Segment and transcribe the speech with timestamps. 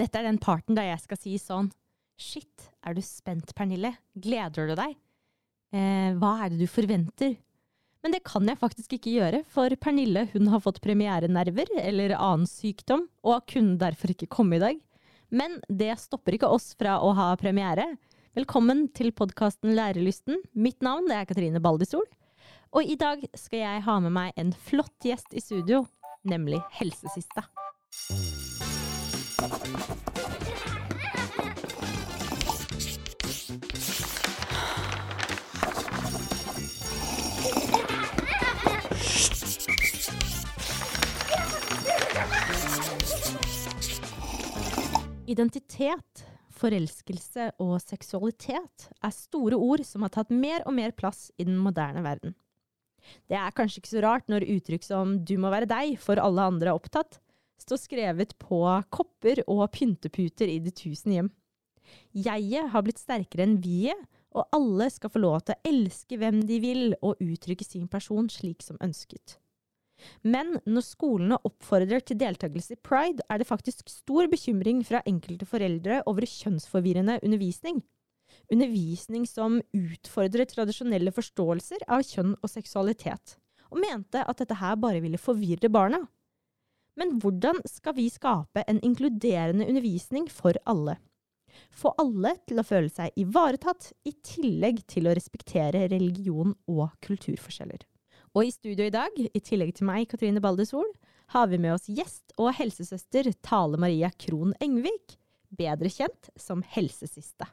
[0.00, 1.68] Dette er den parten der jeg skal si sånn
[2.20, 3.94] Shit, er du spent, Pernille?
[4.12, 4.96] Gleder du deg?
[5.72, 7.34] Eh, hva er det du forventer?
[8.00, 12.48] Men det kan jeg faktisk ikke gjøre, for Pernille hun har fått premierenerver eller annen
[12.48, 14.80] sykdom, og kunne derfor ikke komme i dag.
[15.32, 17.86] Men det stopper ikke oss fra å ha premiere.
[18.36, 20.40] Velkommen til podkasten Lærelysten.
[20.52, 22.04] Mitt navn er Katrine Baldisol.
[22.76, 25.84] Og i dag skal jeg ha med meg en flott gjest i studio,
[26.24, 27.48] nemlig Helsesista.
[45.30, 51.46] Identitet, forelskelse og seksualitet er store ord som har tatt mer og mer plass i
[51.48, 52.34] den moderne verden.
[53.30, 56.42] Det er kanskje ikke så rart når uttrykk som 'du må være deg' for alle
[56.42, 57.20] andre er opptatt,
[57.60, 61.30] står skrevet på kopper og pynteputer i de tusen hjem.
[62.14, 64.00] Jeget har blitt sterkere enn vi-et,
[64.30, 68.28] og alle skal få lov til å elske hvem de vil og uttrykke sin person
[68.30, 69.40] slik som ønsket.
[70.22, 75.48] Men når skolene oppfordrer til deltakelse i pride, er det faktisk stor bekymring fra enkelte
[75.48, 77.82] foreldre over kjønnsforvirrende undervisning.
[78.50, 83.36] Undervisning som utfordrer tradisjonelle forståelser av kjønn og seksualitet,
[83.70, 86.04] og mente at dette her bare ville forvirre barna.
[86.98, 90.96] Men hvordan skal vi skape en inkluderende undervisning for alle?
[91.74, 97.84] Få alle til å føle seg ivaretatt, i tillegg til å respektere religion og kulturforskjeller.
[98.34, 100.86] Og i studio i dag, i tillegg til meg, Katrine Baldesol,
[101.34, 105.16] har vi med oss gjest og helsesøster Tale Maria Krohn Engvik,
[105.50, 107.46] bedre kjent som Helsesiste.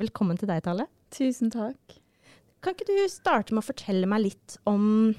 [0.00, 0.88] Velkommen til deg, Tale.
[1.12, 1.98] Tusen takk.
[2.64, 5.12] Kan ikke du starte med å fortelle meg litt om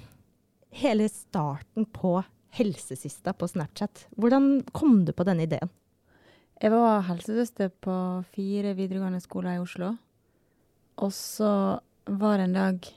[0.74, 2.20] hele starten på
[2.54, 4.08] Helsesista på Snapchat?
[4.16, 5.72] Hvordan kom du på denne ideen?
[6.62, 7.96] Jeg var helsesøster på
[8.36, 9.96] fire videregående skoler i Oslo.
[11.02, 12.90] Og så var det en dag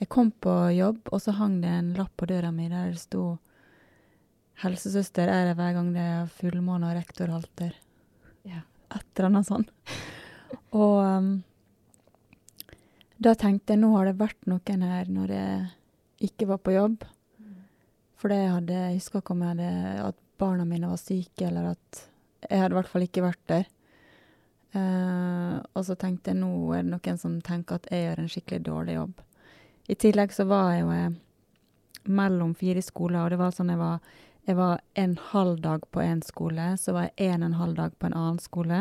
[0.00, 3.02] jeg kom på jobb, og så hang det en lapp på døra mi der det
[3.02, 3.38] sto
[4.62, 7.74] 'Helsesøster er det hver gang det er fullmåne og rektor halter'.
[8.44, 8.62] Ja.
[8.94, 9.70] Et eller annet sånt.
[10.82, 11.42] og um,
[13.18, 17.04] da tenkte jeg nå har det vært noen her når jeg ikke var på jobb.
[18.24, 21.74] For det hadde, jeg husker ikke om jeg hadde, at barna mine var syke, eller
[21.74, 21.98] at
[22.48, 23.66] jeg hadde i hvert fall ikke vært der.
[24.72, 28.30] Uh, og så tenkte jeg nå er det noen som tenker at jeg gjør en
[28.32, 29.20] skikkelig dårlig jobb.
[29.92, 31.18] I tillegg så var jeg jo eh,
[32.16, 34.08] mellom fire skoler, og det var sånn jeg var
[34.48, 37.76] jeg var en halv dag på én skole, så var jeg en og en halv
[37.76, 38.80] dag på en annen skole.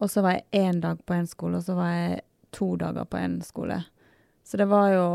[0.00, 2.20] Og så var jeg én dag på én skole, og så var jeg
[2.56, 3.82] to dager på én skole.
[4.40, 5.06] Så det var jo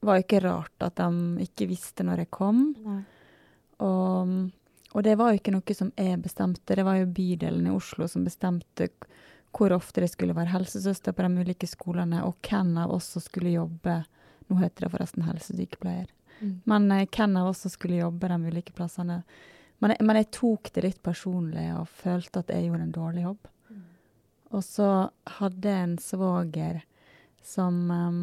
[0.00, 2.62] var jo ikke rart at de ikke visste når jeg kom.
[3.80, 4.34] Og,
[4.92, 8.08] og, det var jo ikke noe som jeg bestemte, det var jo bydelen i Oslo
[8.10, 8.90] som bestemte
[9.56, 13.24] hvor ofte det skulle være helsesøster på de ulike skolene, og hvem av oss som
[13.24, 14.02] skulle jobbe
[14.50, 16.08] Nå heter det forresten helsesykepleier.
[16.40, 16.54] Mm.
[16.66, 19.20] Men hvem av oss som skulle jobbe de ulike plassene.
[19.78, 23.46] Men, men, jeg tok det litt personlig og følte at jeg gjorde en dårlig jobb.
[23.70, 23.84] Mm.
[24.50, 24.88] Og så
[25.36, 26.80] hadde jeg en svoger
[27.46, 28.18] som um,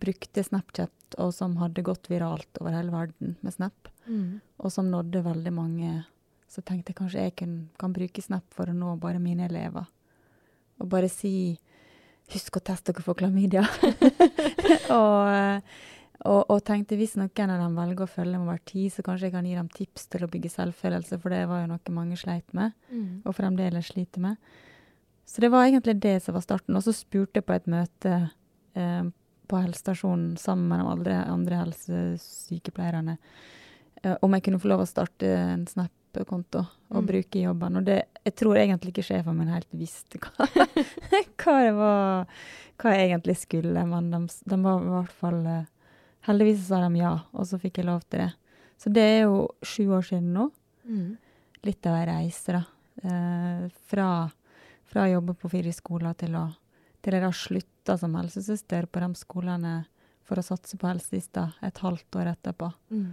[0.00, 4.40] brukte Snapchat, og som hadde gått viralt over hele verden med Snap, mm.
[4.62, 5.94] og som nådde veldig mange.
[6.50, 9.86] Så tenkte jeg kanskje jeg kan, kan bruke Snap for å nå bare mine elever
[10.80, 11.58] og bare si
[12.30, 13.66] 'husk å teste dere for klamydia'.
[14.98, 15.62] og,
[16.24, 19.28] og, og, tenkte hvis noen av dem velger å følge med over tid, så kanskje
[19.28, 22.18] jeg kan gi dem tips til å bygge selvfølelse, for det var jo noe mange
[22.20, 23.22] sleit med, mm.
[23.26, 24.40] og fremdeles sliter med.
[25.26, 26.74] Så det var egentlig det som var starten.
[26.74, 28.14] Og så spurte jeg på et møte
[28.74, 29.04] eh,
[29.50, 33.16] på helsestasjonen sammen med de andre, andre helsesykepleierne
[34.02, 35.94] eh, om jeg kunne få lov å starte en Snap
[36.26, 37.06] konto og mm.
[37.06, 37.76] bruke i jobben.
[37.78, 40.48] Og det, jeg tror egentlig ikke sjefen min helt visste hva,
[41.40, 42.32] hva, det var,
[42.80, 45.68] hva jeg egentlig skulle, men de, de var i hvert fall eh,
[46.26, 48.26] Heldigvis sa de ja, og så fikk jeg lov til det.
[48.76, 50.42] Så det er jo sju år siden nå.
[50.84, 51.14] Mm.
[51.64, 52.60] Litt av ei reise, da.
[53.08, 54.08] Eh, fra,
[54.84, 56.42] fra, å jobbe på fire skoler til å
[57.00, 59.74] til jeg da slutta som helsesøster på de skolene
[60.28, 62.70] for å satse på helsesista et halvt år etterpå.
[62.92, 63.12] Mm.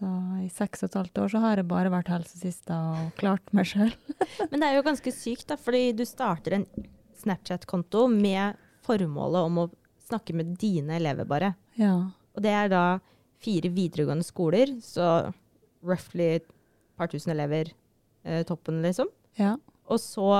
[0.00, 3.52] Så i seks og et halvt år så har jeg bare vært helsesista og klart
[3.56, 3.92] meg sjøl.
[4.50, 6.66] Men det er jo ganske sykt, da, fordi du starter en
[7.20, 8.56] Snapchat-konto med
[8.86, 9.68] formålet om å
[10.08, 11.52] snakke med dine elever, bare.
[11.78, 11.94] Ja.
[12.34, 12.84] Og det er da
[13.44, 15.30] fire videregående skoler, så
[15.86, 16.48] roughly et
[16.98, 17.70] par tusen elever
[18.24, 19.10] eh, toppen, liksom.
[19.38, 19.54] Ja.
[19.90, 20.30] Og så,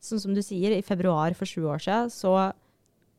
[0.00, 2.34] sånn som du sier, i februar for sju år siden, så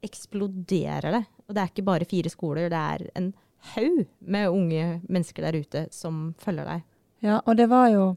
[0.05, 1.23] eksploderer det.
[1.47, 3.31] Og det er ikke bare fire skoler, det er en
[3.73, 6.85] haug med unge mennesker der ute som følger deg.
[7.25, 8.09] Ja, og det var jo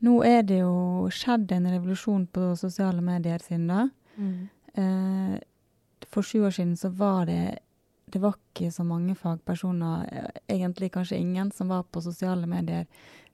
[0.00, 3.82] Nå er det jo skjedd en revolusjon på sosiale medier siden da.
[4.16, 4.46] Mm.
[4.80, 5.34] Eh,
[6.08, 7.58] for sju år siden så var det
[8.10, 12.86] Det var ikke så mange fagpersoner, eh, egentlig kanskje ingen, som var på sosiale medier.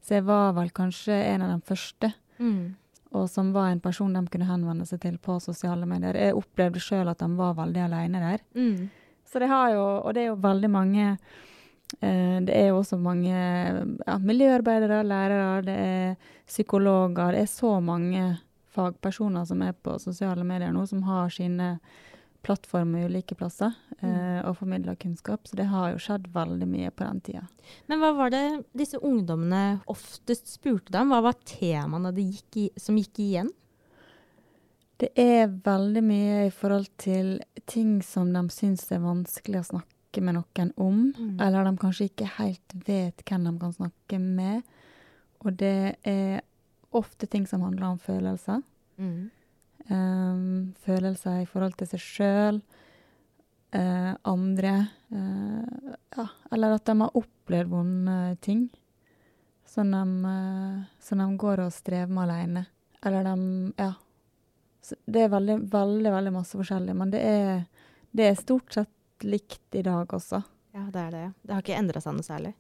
[0.03, 2.75] Så jeg var vel kanskje en av de første, Mm.
[3.17, 6.19] Og som var en person de kunne henvende seg til på sosiale medier.
[6.19, 8.47] Jeg opplevde sjøl at de var veldig aleine der.
[8.57, 8.89] Mm.
[9.27, 11.07] Så det har jo Og det er jo veldig mange
[12.01, 16.15] eh, Det er jo også mange ja, miljøarbeidere, lærere, det er
[16.47, 17.33] psykologer.
[17.33, 18.39] Det er så mange
[18.77, 21.79] fagpersoner som er på sosiale medier nå, som har sine
[22.47, 25.49] plattformer ulike plasser eh, og formidler kunnskap.
[25.51, 27.43] Så det har jo skjedd veldig mye på den tida.
[27.91, 28.45] Men hva var det
[28.79, 31.11] disse ungdommene oftest spurte deg om?
[31.15, 33.51] Hva var temaene det gikk i, som gikk igjen?
[34.97, 37.35] Det er veldig mye i forhold til
[37.69, 41.35] ting som de syns er vanskelig å snakke med noen om, Mm.
[41.45, 44.63] eller de kanskje ikke helt vet hvem de kan snakke med.
[45.45, 46.41] Og det er
[46.97, 48.63] ofte ting som handler om følelser.
[48.97, 49.31] Mm.
[49.87, 52.61] Um, følelser i forhold til seg sjøl,
[54.25, 54.73] andre
[55.13, 58.69] eh, Ja, eller at de har opplevd vonde ting
[59.67, 62.67] som de, eh, som de går og strever med alene.
[63.05, 63.93] Eller de Ja.
[64.83, 67.67] Så det er veldig, veldig, veldig masse forskjellig, men det er,
[68.13, 70.45] det er stort sett likt i dag også.
[70.73, 71.33] Ja, det er det.
[71.43, 72.55] Det har ikke endra seg noe særlig.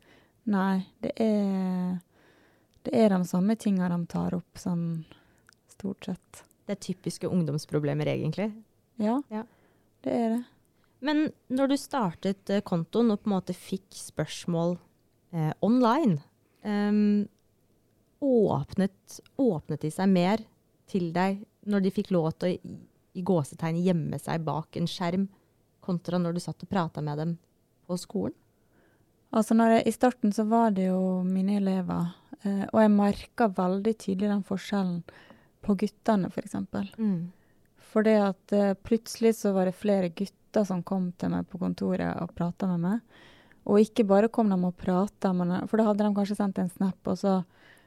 [0.46, 2.00] Nei, det er
[2.82, 5.04] Det er de samme tinga de tar opp, sånn
[5.68, 6.44] stort sett.
[6.66, 8.50] Det er typiske ungdomsproblemer, egentlig.
[8.98, 9.44] Ja, Ja.
[10.02, 10.44] det er det.
[11.00, 14.78] Men når du startet eh, kontoen og på en måte fikk spørsmål
[15.32, 16.18] eh, online,
[16.64, 17.28] um,
[18.24, 20.42] åpnet, åpnet de seg mer
[20.90, 25.28] til deg når de fikk lov til å i, gåsetegn gjemme seg bak en skjerm,
[25.80, 27.36] kontra når du satt og prata med dem
[27.86, 28.34] på skolen?
[29.36, 32.12] Altså når jeg, I starten så var det jo mine elever,
[32.42, 35.00] eh, og jeg merka veldig tydelig den forskjellen
[35.66, 36.36] på guttene, f.eks.
[36.36, 36.90] For eksempel.
[36.98, 37.32] Mm.
[37.92, 42.16] Fordi at uh, plutselig så var det flere gutter som kom til meg på kontoret
[42.22, 43.22] og prata med meg.
[43.66, 45.32] Og ikke bare kom de og prata,
[45.66, 47.40] for da hadde de kanskje sendt en snap, og så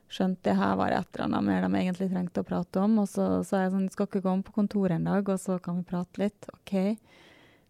[0.09, 2.97] skjønte jeg her var det et eller annet mer de egentlig trengte å prate om.
[3.03, 5.59] Og så sa jeg sånn, du skal ikke komme på kontoret en dag, og så
[5.63, 6.49] kan vi prate litt.
[6.51, 6.73] OK.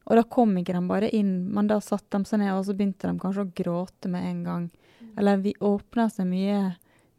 [0.09, 2.73] Og da kom ikke de bare inn, men da satte de seg ned, og så
[2.77, 4.67] begynte de kanskje å gråte med en gang.
[5.19, 6.63] Eller vi åpna seg mye,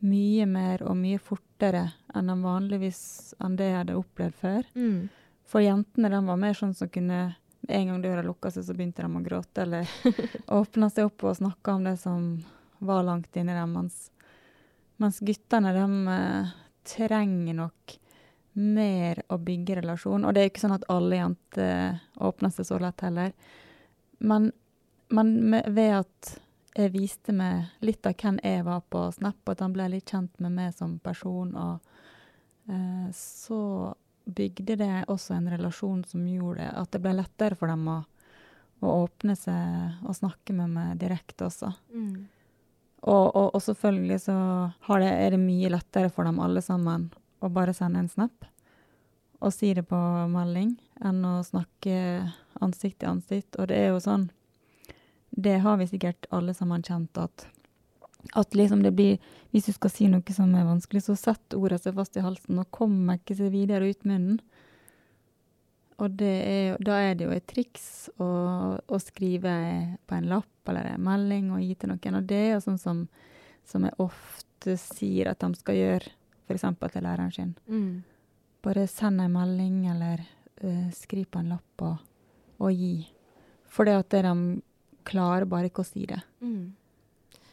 [0.02, 1.84] mye mer og mye fortere
[2.14, 4.66] enn han vanligvis enn det jeg hadde opplevd før.
[4.74, 5.08] Mm.
[5.50, 7.20] For jentene de var mer sånn som kunne
[7.60, 9.90] med En gang døra lukka seg, så begynte de å gråte, eller
[10.60, 12.24] åpna seg opp og snakka om det som
[12.80, 13.74] var langt inni dem.
[13.76, 14.08] Mens,
[14.96, 16.54] mens guttene, de eh,
[16.88, 17.96] trenger nok
[18.52, 20.24] mer å bygge relasjon.
[20.24, 23.36] Og det er jo ikke sånn at alle jenter åpner seg så lett heller.
[24.18, 24.50] Men,
[25.12, 26.34] men med, ved at
[26.74, 30.10] jeg viste meg litt av hvem jeg var på Snap, og at han ble litt
[30.10, 31.89] kjent med meg som person, og eh,
[33.16, 33.60] så
[34.24, 37.96] bygde det også en relasjon som gjorde at det ble lettere for dem å,
[38.84, 41.72] å åpne seg og snakke med meg direkte også.
[41.94, 42.28] Mm.
[43.00, 44.36] Og, og, og selvfølgelig så
[44.86, 47.08] har det, er det mye lettere for dem alle sammen
[47.40, 48.50] å bare sende en snap
[49.40, 49.98] og si det på
[50.28, 51.94] melding, enn å snakke
[52.60, 53.56] ansikt til ansikt.
[53.56, 54.28] Og det er jo sånn
[55.30, 57.46] Det har vi sikkert alle sammen kjent at
[58.37, 59.19] at liksom det blir
[59.50, 62.61] Hvis du skal si noe som er vanskelig, så setter ordet seg fast i halsen
[62.62, 64.36] og kommer ikke seg videre ut munnen.
[66.00, 67.89] Og det er, da er det jo et triks
[68.22, 68.29] å,
[68.79, 69.53] å skrive
[70.06, 72.20] på en lapp eller en melding og gi til noen.
[72.20, 73.03] Og det er jo sånn som,
[73.67, 76.15] som jeg ofte sier at de skal gjøre,
[76.46, 76.65] f.eks.
[76.81, 77.53] til læreren sin.
[77.67, 77.93] Mm.
[78.65, 80.22] Bare send en melding eller
[80.62, 81.98] uh, skriv på en lapp og,
[82.62, 82.94] og gi.
[83.70, 84.60] For det at de
[85.10, 86.22] klarer bare ikke å si det.
[86.41, 86.70] Mm.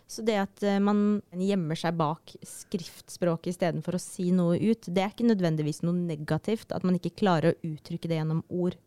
[0.07, 5.03] Så det at eh, man gjemmer seg bak skriftspråket istedenfor å si noe ut, det
[5.03, 8.77] er ikke nødvendigvis noe negativt, at man ikke klarer å uttrykke det gjennom ord.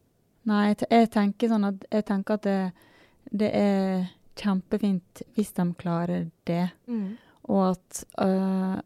[0.49, 2.61] Nei, jeg, tenker sånn at, jeg tenker at det,
[3.43, 4.07] det er
[4.41, 6.65] kjempefint hvis de klarer det.
[7.51, 8.79] Og at øh,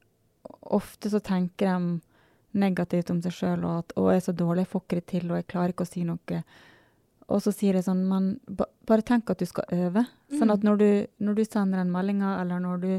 [0.74, 4.64] ofte så tenker de negativt om seg sjøl og at 'å, jeg er så dårlig,
[4.64, 6.42] jeg får ikke det til, og jeg klarer ikke å si noe'.
[7.34, 10.04] Og så sier jeg sånn, men ba, bare tenk at du skal øve.
[10.34, 10.88] Sånn at når du,
[11.24, 12.90] når du sender den meldinga, eller når du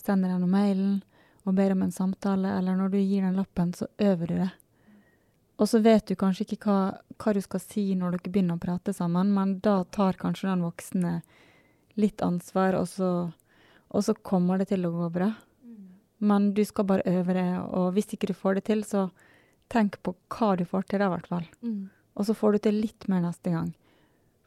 [0.00, 0.98] sender den mailen
[1.44, 4.50] og ber om en samtale, eller når du gir den lappen, så øver du det.
[5.60, 6.78] Og så vet du kanskje ikke hva,
[7.20, 10.64] hva du skal si når dere begynner å prate sammen, men da tar kanskje den
[10.66, 11.18] voksne
[12.00, 13.10] litt ansvar, og så,
[13.94, 15.30] og så kommer det til å gå bra.
[16.24, 19.08] Men du skal bare øve det, og hvis ikke du får det til, så
[19.68, 21.46] tenk på hva du får til da, i hvert fall.
[22.14, 23.72] Og så får du til litt mer neste gang.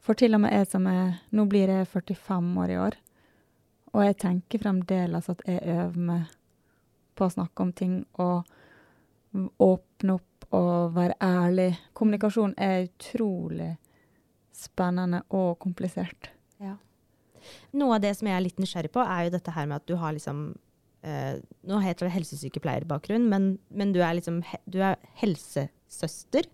[0.04, 2.96] For til og med jeg som er Nå blir jeg 45 år i år,
[3.94, 6.34] og jeg tenker fremdeles at jeg øver meg
[7.18, 8.46] på å snakke om ting og
[9.58, 11.70] åpne opp og være ærlig.
[11.96, 13.72] Kommunikasjon er utrolig
[14.54, 16.30] spennende og komplisert.
[17.78, 19.90] Noe av det som jeg er litt nysgjerrig på, er jo dette her med at
[19.90, 20.50] du har liksom
[20.98, 26.48] Uh, Nå heter det helsesykepleierbakgrunn, men, men du er liksom du er helsesøster.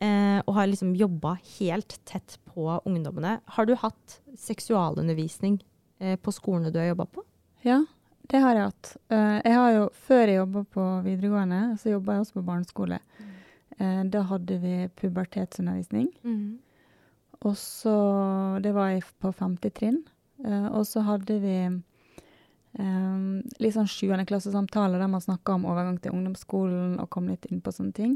[0.00, 3.38] Eh, og har liksom jobba helt tett på ungdommene.
[3.44, 5.58] Har du hatt seksualundervisning
[6.00, 7.24] eh, på skolene du har jobba på?
[7.66, 7.82] Ja,
[8.32, 8.94] det har jeg hatt.
[9.12, 13.00] Eh, jeg har jo, før jeg jobba på videregående, så jobba jeg også på barneskole.
[13.76, 16.08] Eh, da hadde vi pubertetsundervisning.
[17.40, 17.94] Og så
[18.60, 20.02] Det var jeg på femte trinn.
[20.44, 21.54] Og så hadde vi
[22.78, 27.48] Um, litt sånn sjuende klassesamtaler der man snakka om overgang til ungdomsskolen og kom litt
[27.50, 28.12] inn på sånne ting.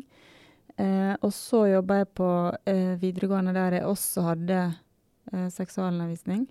[0.80, 2.30] Eh, og så jobba jeg på
[2.66, 6.48] eh, videregående der jeg også hadde eh, seksualundervisning.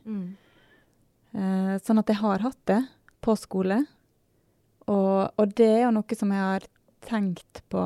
[1.34, 2.80] Eh, sånn at jeg har hatt det
[3.24, 3.82] på skole.
[4.88, 6.68] Og, og det er jo noe som jeg har
[7.03, 7.86] tenkt på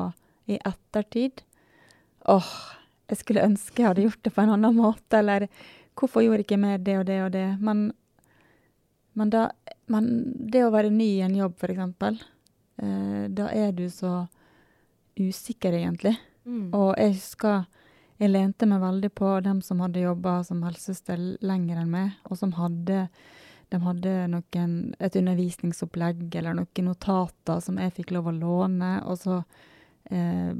[0.50, 1.42] i ettertid.
[2.28, 2.52] Åh,
[3.08, 5.48] jeg skulle ønske jeg hadde gjort det på en annen måte, eller
[5.98, 7.46] hvorfor gjorde jeg ikke mer det og det og det?
[7.62, 7.86] Men,
[9.18, 9.48] men, da,
[9.90, 10.10] men
[10.52, 12.18] det å være ny i en jobb, eksempel,
[12.82, 14.26] eh, da er du så
[15.18, 16.14] usikker, egentlig.
[16.48, 16.70] Mm.
[16.76, 17.66] Og jeg husker
[18.18, 22.40] jeg lente meg veldig på dem som hadde jobba som helsesøster lenger enn meg, og
[22.40, 23.06] som hadde
[23.68, 29.18] de hadde noen, et undervisningsopplegg eller noen notater som jeg fikk lov å låne, og
[29.20, 29.42] så
[30.08, 30.54] eh,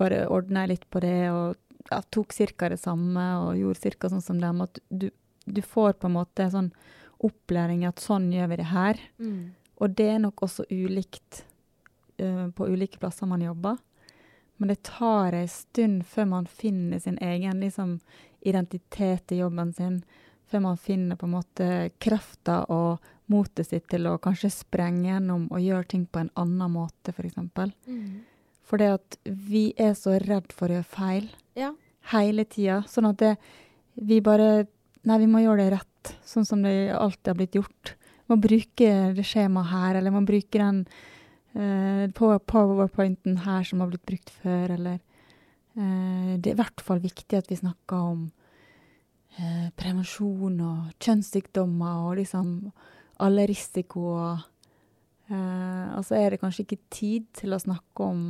[0.00, 1.58] bare ordna jeg litt på det og
[1.90, 2.70] ja, tok ca.
[2.72, 4.10] det samme og gjorde ca.
[4.12, 4.62] sånn som dem.
[4.64, 5.10] At du,
[5.44, 6.72] du får på en måte sånn
[7.24, 9.04] opplæring i at sånn gjør vi det her.
[9.20, 9.40] Mm.
[9.78, 11.44] Og det er nok også ulikt
[12.18, 13.78] eh, på ulike plasser man jobber.
[14.58, 18.00] Men det tar ei stund før man finner sin egen liksom,
[18.40, 20.00] identitet i jobben sin.
[20.50, 21.68] Før man finner på en måte
[22.02, 26.72] krafta og motet sitt til å kanskje sprenge gjennom og gjøre ting på en annen
[26.72, 27.36] måte, f.eks.
[27.54, 28.24] For Mm.
[28.68, 31.70] For det at vi er så redd for å gjøre feil Ja.
[32.12, 32.82] hele tida.
[32.84, 33.36] Sånn at det,
[33.96, 34.66] vi bare
[35.04, 37.94] Nei, vi må gjøre det rett, sånn som det alltid har blitt gjort.
[38.26, 40.82] Vi må bruke det skjemaet her, eller vi må bruke den
[41.54, 44.98] powerpointen her som har blitt brukt før, eller
[45.76, 48.30] eh, Det er i hvert fall viktig at vi snakker om
[49.38, 52.70] eh, prevensjon og kjønnssykdommer og liksom
[53.24, 54.44] alle risikoer.
[55.28, 58.22] Eh, og så er det kanskje ikke tid til å snakke om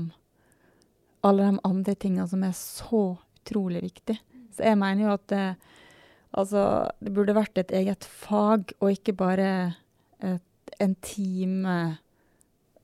[1.26, 4.18] alle de andre tingene som er så utrolig viktig.
[4.54, 5.46] Så jeg mener jo at det,
[6.32, 6.62] altså,
[7.00, 9.50] det burde vært et eget fag, og ikke bare
[10.22, 11.98] et, en time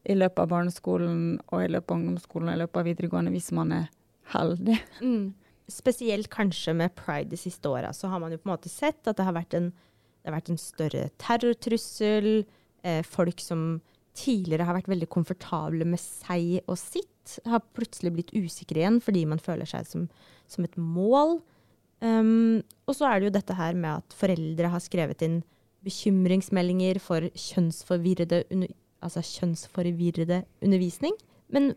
[0.04, 3.50] i løpet av barneskolen og i løpet av ungdomsskolen og i løpet av videregående, hvis
[3.56, 3.88] man er
[4.34, 4.76] heldig.
[5.00, 5.32] Mm.
[5.70, 9.00] Spesielt kanskje med pride de siste åra, så har man jo på en måte sett
[9.08, 9.70] at det har vært en,
[10.26, 12.44] har vært en større terrortrussel.
[12.84, 13.80] Eh, folk som
[14.14, 17.10] tidligere har vært veldig komfortable med seg og sitt,
[17.48, 20.04] har plutselig blitt usikre igjen fordi man føler seg som,
[20.50, 21.38] som et mål.
[22.04, 25.38] Um, og så er det jo dette her med at foreldre har skrevet inn
[25.84, 28.42] bekymringsmeldinger for kjønnsforvirrede,
[29.04, 31.16] altså kjønnsforvirrede undervisning.
[31.52, 31.74] Men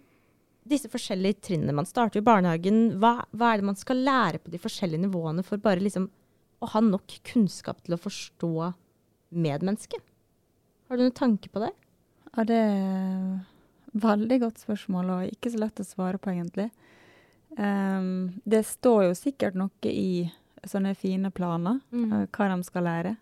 [0.67, 2.97] disse forskjellige trinnene Man starter i barnehagen.
[3.01, 6.09] Hva, hva er det man skal lære på de forskjellige nivåene for bare liksom
[6.57, 8.71] å ha nok kunnskap til å forstå
[9.37, 10.01] medmennesket?
[10.87, 11.73] Har du noen tanke på det?
[12.33, 13.21] Ja, det er
[13.97, 16.69] veldig godt spørsmål, og ikke så lett å svare på, egentlig.
[17.57, 20.27] Um, det står jo sikkert noe i
[20.67, 22.29] sånne fine planer, mm.
[22.33, 23.15] hva de skal lære.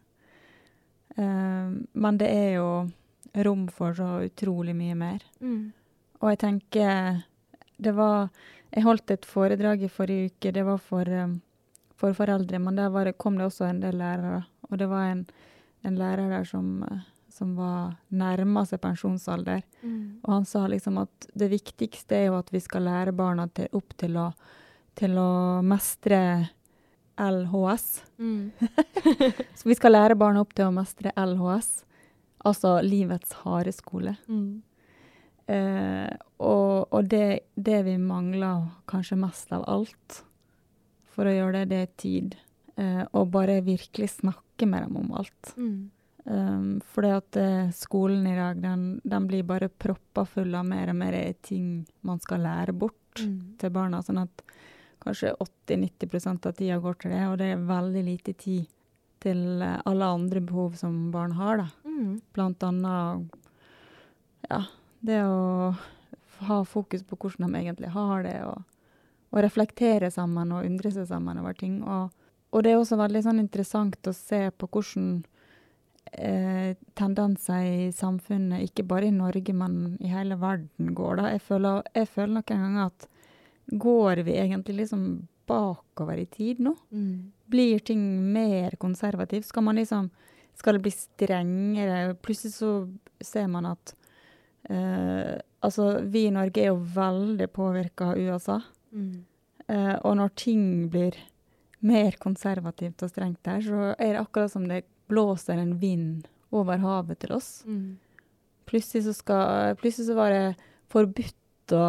[1.15, 2.69] Um, men det er jo
[3.43, 5.23] rom for så utrolig mye mer.
[5.39, 5.73] Mm.
[6.21, 7.23] Og jeg tenker
[7.77, 8.29] Det var
[8.71, 10.51] Jeg holdt et foredrag i forrige uke.
[10.51, 11.41] Det var for, um,
[11.95, 14.43] for foreldre, men der var det, kom det også en del lærere.
[14.69, 15.25] Og det var en,
[15.83, 19.61] en lærer der som, eh, som var nærma seg pensjonsalder.
[19.81, 20.19] Mm.
[20.25, 23.69] Og han sa liksom at det viktigste er jo at vi skal lære barna til,
[23.71, 24.29] opp til å,
[24.99, 26.19] til å mestre
[27.15, 28.03] LHS.
[28.19, 28.51] Mm.
[29.55, 31.85] Så vi skal lære barna opp til å mestre LHS,
[32.45, 34.15] altså livets harde skole.
[34.29, 34.61] Mm.
[35.47, 40.21] Eh, og og det, det vi mangler kanskje mest av alt
[41.15, 42.37] for å gjøre det, det er tid.
[42.77, 45.53] Eh, og bare virkelig snakke med dem om alt.
[45.57, 45.91] Mm.
[46.25, 50.89] Um, fordi at eh, skolen i dag, den, den blir bare proppa full av mer
[50.89, 51.13] og mer
[51.45, 53.55] ting man skal lære bort Mm.
[53.57, 54.01] til barna.
[54.03, 54.41] Sånn at
[54.99, 58.65] kanskje 80-90% av tida går til det, og det er veldig lite tid
[59.23, 61.67] til eh, alle andre behov som barn har, da.
[61.95, 62.15] Mm.
[62.35, 63.35] Blant annet
[64.49, 64.61] ja,
[64.99, 65.75] det å
[66.45, 68.63] ha fokus på hvordan de egentlig har det, og,
[69.31, 71.79] og reflektere sammen og undre seg sammen over ting.
[71.83, 72.11] Og,
[72.51, 75.23] og det er også veldig sånn interessant å se på hvordan
[76.11, 81.21] eh, tendenser i samfunnet, ikke bare i Norge, men i hele verden, går.
[81.21, 81.31] da.
[81.35, 83.09] Jeg føler, jeg føler noen ganger at
[83.65, 85.07] går vi egentlig liksom
[85.49, 86.75] bakover i tid nå?
[86.93, 87.31] Mm.
[87.49, 88.01] Blir ting
[88.33, 89.47] mer konservativt?
[89.49, 90.09] Skal man liksom
[90.55, 92.15] Skal det bli strengere?
[92.23, 92.71] Plutselig så
[93.23, 93.95] ser man at
[94.69, 95.35] eh,
[95.65, 98.59] Altså, vi i Norge er jo veldig påvirka av USA.
[98.93, 99.23] Mm.
[99.65, 101.17] Eh, og når ting blir
[101.85, 106.77] mer konservativt og strengt der, så er det akkurat som det blåser en vind over
[106.81, 107.49] havet til oss.
[107.65, 107.97] Mm.
[108.69, 110.45] Plutselig så, skal, plutselig så var det
[110.93, 111.85] forbudt å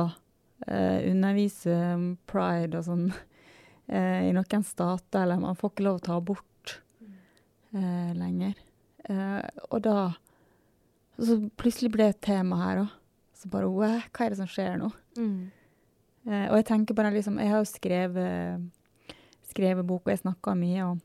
[0.67, 3.07] eh, undervise om pride og sånn
[3.93, 6.47] eh, i noen stater, eller man får ikke lov å ta abort
[7.77, 8.55] eh, lenger.
[9.09, 9.99] Eh, og da
[11.17, 12.95] Så plutselig ble det et tema her òg.
[13.37, 14.91] Så bare hva er det som skjer nå?
[15.17, 15.51] Mm.
[16.27, 18.67] Eh, og jeg tenker bare liksom Jeg har jo skrevet,
[19.49, 20.89] skrevet bok, og jeg snakka mye.
[20.91, 20.99] Og,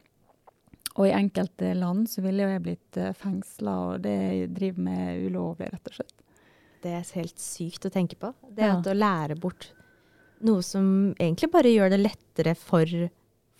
[0.97, 4.87] og i enkelte land så ville jo jeg blitt uh, fengsla, og det jeg driver
[4.89, 6.17] med ulovlig, rett og slett.
[6.81, 8.33] Det er helt sykt å tenke på.
[8.49, 8.73] Det Ja.
[8.79, 9.69] at å lære bort
[10.41, 12.85] noe som egentlig bare gjør det lettere for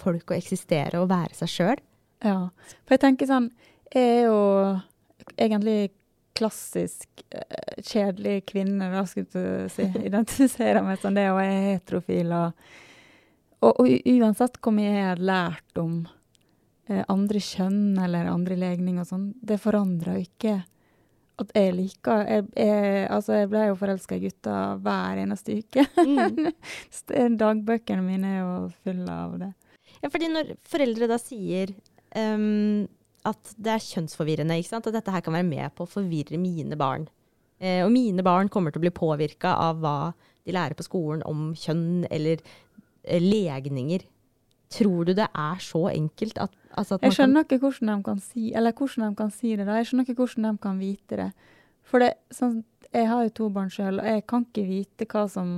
[0.01, 1.82] folk å eksistere og være seg sjøl.
[2.21, 2.51] Ja.
[2.85, 3.49] For jeg tenker sånn
[3.91, 4.37] Jeg er jo
[5.35, 5.91] egentlig
[6.37, 9.85] klassisk eh, kjedelig kvinne, da, skulle du si.
[10.09, 12.31] Identifiserer meg som det, og jeg er heterofil.
[12.37, 12.65] Og,
[13.59, 15.97] og, og uansett hvor mye jeg har lært om
[16.87, 20.55] eh, andre kjønn eller andre legning og sånn, det forandrer jo ikke
[21.41, 25.85] at jeg liker jeg, jeg, Altså, jeg ble jo forelska i gutter hver eneste uke.
[25.97, 26.51] Mm.
[27.41, 28.51] Dagbøkene mine er jo
[28.85, 29.51] fulle av det.
[30.01, 31.73] Ja, fordi når foreldre da sier
[32.18, 32.88] ehm,
[33.27, 34.88] at det er kjønnsforvirrende, ikke sant?
[34.89, 37.08] at dette her kan være med på å forvirre mine barn.
[37.62, 39.98] Eh, og mine barn kommer til å bli påvirka av hva
[40.46, 42.41] de lærer på skolen om kjønn eller
[43.03, 44.08] eh, legninger.
[44.72, 48.22] Tror du det er så enkelt at, altså at Jeg skjønner ikke hvordan de kan
[48.24, 49.68] si eller hvordan de kan si det.
[49.68, 49.77] da.
[49.77, 51.30] Jeg skjønner ikke hvordan de kan vite det.
[51.86, 55.25] For det, sånn, jeg har jo to barn sjøl, og jeg kan ikke vite hva
[55.30, 55.51] som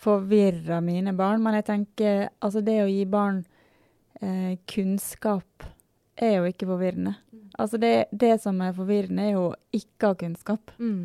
[0.00, 1.40] forvirrer mine barn.
[1.44, 3.44] Men jeg tenker altså det å gi barn
[4.24, 5.66] eh, kunnskap
[6.20, 7.14] er jo ikke forvirrende.
[7.60, 10.76] Altså det, det som er forvirrende, er jo ikke å ha kunnskap.
[10.78, 11.00] mm.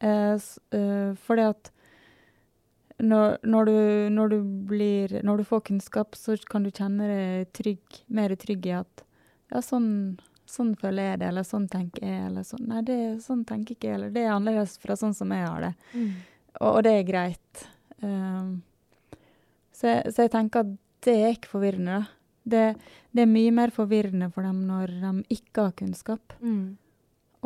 [0.00, 0.32] Eh,
[0.72, 1.68] eh, fordi at
[3.00, 7.52] når, når, du, når, du blir, når du får kunnskap, så kan du kjenne deg
[7.56, 9.04] trygg, mer trygg i at
[9.50, 12.64] ja, sånn, sånn føler jeg det, eller sånn tenker jeg, eller sånn.
[12.70, 15.66] Nei, det, sånn tenker ikke jeg, eller det er annerledes fra sånn som jeg har
[15.68, 15.72] det.
[15.94, 16.10] Mm.
[16.60, 17.64] Og, og det er greit.
[18.00, 18.54] Um,
[19.72, 20.74] så, jeg, så jeg tenker at
[21.06, 22.19] det er ikke forvirrende, da.
[22.44, 22.74] Det,
[23.12, 26.36] det er mye mer forvirrende for dem når de ikke har kunnskap.
[26.40, 26.76] Mm.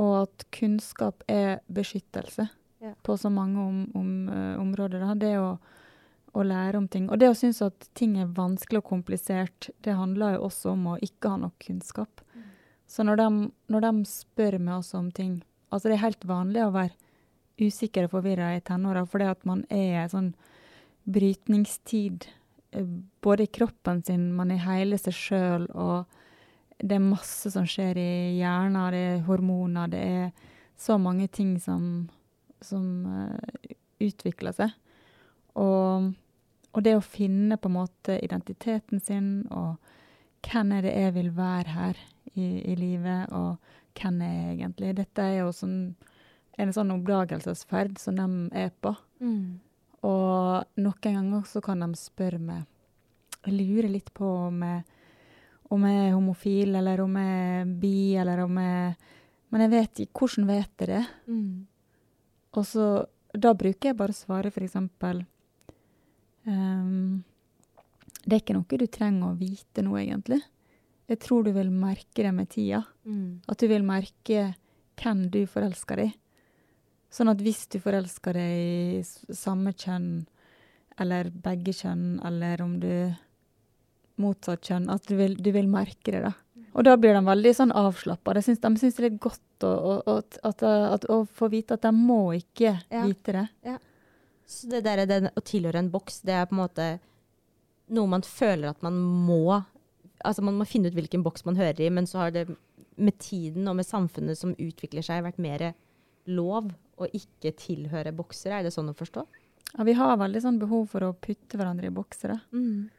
[0.00, 2.48] Og at kunnskap er beskyttelse
[2.84, 2.92] Ja.
[3.02, 5.00] på så mange om, om, uh, områder.
[5.00, 5.14] Da.
[5.14, 5.58] Det å,
[6.34, 7.08] å lære om ting.
[7.08, 10.90] Og det å synes at ting er vanskelig og komplisert, det handler jo også om
[10.92, 12.20] å ikke ha nok kunnskap.
[12.86, 13.28] Så når de,
[13.72, 16.92] når de spør med oss om ting Altså det er helt vanlig å være
[17.58, 20.28] usikker og forvirra i tenåra fordi at man er i en sånn
[21.10, 22.28] brytningstid.
[23.22, 26.10] Både i kroppen sin, man er hele seg sjøl, og
[26.82, 28.80] det er masse som skjer i hjernen.
[28.92, 32.08] Det er hormoner, det er så mange ting som,
[32.64, 34.74] som uh, utvikler seg.
[35.54, 36.10] Og,
[36.74, 39.78] og det å finne på en måte identiteten sin, og
[40.44, 42.00] hvem er det jeg vil være her
[42.34, 43.56] i, i livet, og
[44.00, 44.96] hvem er jeg egentlig?
[44.98, 45.78] Dette er jo sånn,
[46.58, 48.26] en sånn oppdagelsesferd som de
[48.64, 48.94] er på.
[49.22, 49.60] Mm.
[50.04, 52.64] Og noen ganger så kan de spørre meg
[53.46, 54.82] Jeg lurer litt på om jeg,
[55.72, 58.96] om jeg er homofil, eller om jeg er bi, eller om jeg
[59.52, 61.04] Men jeg vet ikke Hvordan vet jeg det?
[61.28, 61.66] Mm.
[62.54, 62.88] Og så
[63.32, 65.24] Da bruker jeg bare å svare eksempel
[66.46, 67.22] ehm,
[68.24, 70.40] Det er ikke noe du trenger å vite nå, egentlig.
[71.08, 72.80] Jeg tror du vil merke det med tida.
[73.04, 73.42] Mm.
[73.48, 74.54] At du vil merke
[74.96, 76.14] hvem du forelsker deg i.
[77.14, 78.54] Sånn at hvis du forelsker deg
[79.30, 80.24] i samme kjønn,
[80.98, 82.90] eller begge kjønn, eller om du
[84.22, 86.32] motsatt kjønn, at du vil, du vil merke det, da.
[86.74, 88.34] Og da blir de veldig sånn avslappa.
[88.34, 88.62] De syns
[88.98, 93.04] det er godt å, å, at, at, å få vite at de må ikke Ja.
[93.06, 93.76] vite det.
[94.50, 96.88] Så det der, den, å tilhøre en boks, det er på en måte
[97.94, 99.62] noe man føler at man må
[100.24, 102.46] Altså man må finne ut hvilken boks man hører i, men så har det
[102.96, 105.74] med tiden og med samfunnet som utvikler seg, vært mer
[106.24, 108.58] lov å ikke tilhøre boksere?
[108.60, 109.24] Er det sånn å forstå?
[109.74, 112.38] Ja, vi har veldig sånn behov for å putte hverandre i boksere.
[112.54, 112.90] Mm.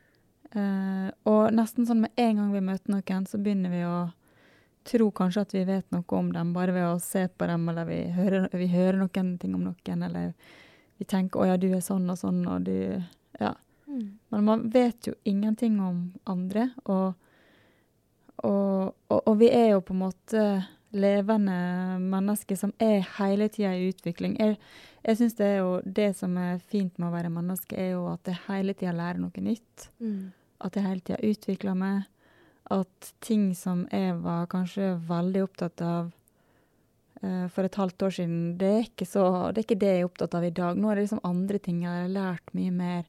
[0.55, 3.97] Uh, og nesten sånn med en gang vi møter noen, så begynner vi å
[4.85, 7.87] tro kanskje at vi vet noe om dem, bare ved å se på dem, eller
[7.89, 10.33] vi hører, vi hører noen ting om noen, eller
[10.97, 13.03] vi tenker 'å ja, du er sånn og sånn', og du
[13.39, 13.55] Ja.
[13.87, 14.17] Mm.
[14.29, 17.15] Men man vet jo ingenting om andre, og,
[18.43, 21.55] og, og, og vi er jo på en måte levende
[21.99, 24.35] menneske som er hele tida i utvikling.
[24.39, 24.57] Jeg,
[25.05, 28.27] jeg syns det er det som er fint med å være menneske, er jo at
[28.29, 29.89] jeg hele tida lærer noe nytt.
[29.99, 30.33] Mm.
[30.65, 32.05] At jeg hele tida utvikler meg.
[32.73, 36.07] At ting som jeg var kanskje veldig opptatt av
[37.21, 40.05] uh, for et halvt år siden, det er, ikke så, det er ikke det jeg
[40.05, 40.79] er opptatt av i dag.
[40.79, 41.83] Nå er det liksom andre ting.
[41.85, 43.05] Jeg har lært mye mer.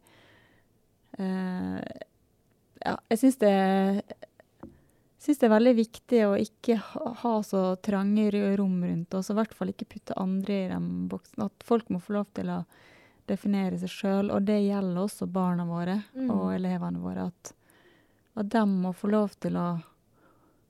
[1.16, 1.80] Uh,
[2.84, 3.54] ja, jeg syns det
[5.26, 6.76] syns det er veldig viktig å ikke
[7.22, 11.08] ha, så trange rom rundt oss, og i hvert fall ikke putte andre i den
[11.10, 11.48] boksen.
[11.48, 12.60] At folk må få lov til å
[13.26, 16.30] definere seg sjøl, og det gjelder også barna våre Mm.
[16.30, 17.26] og elevene våre.
[17.26, 17.52] At,
[18.36, 19.82] at de må få lov til å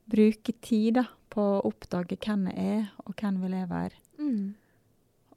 [0.08, 4.00] bruke tid da, på å oppdage hvem jeg er, og hvem vil jeg være.
[4.18, 4.54] Mm.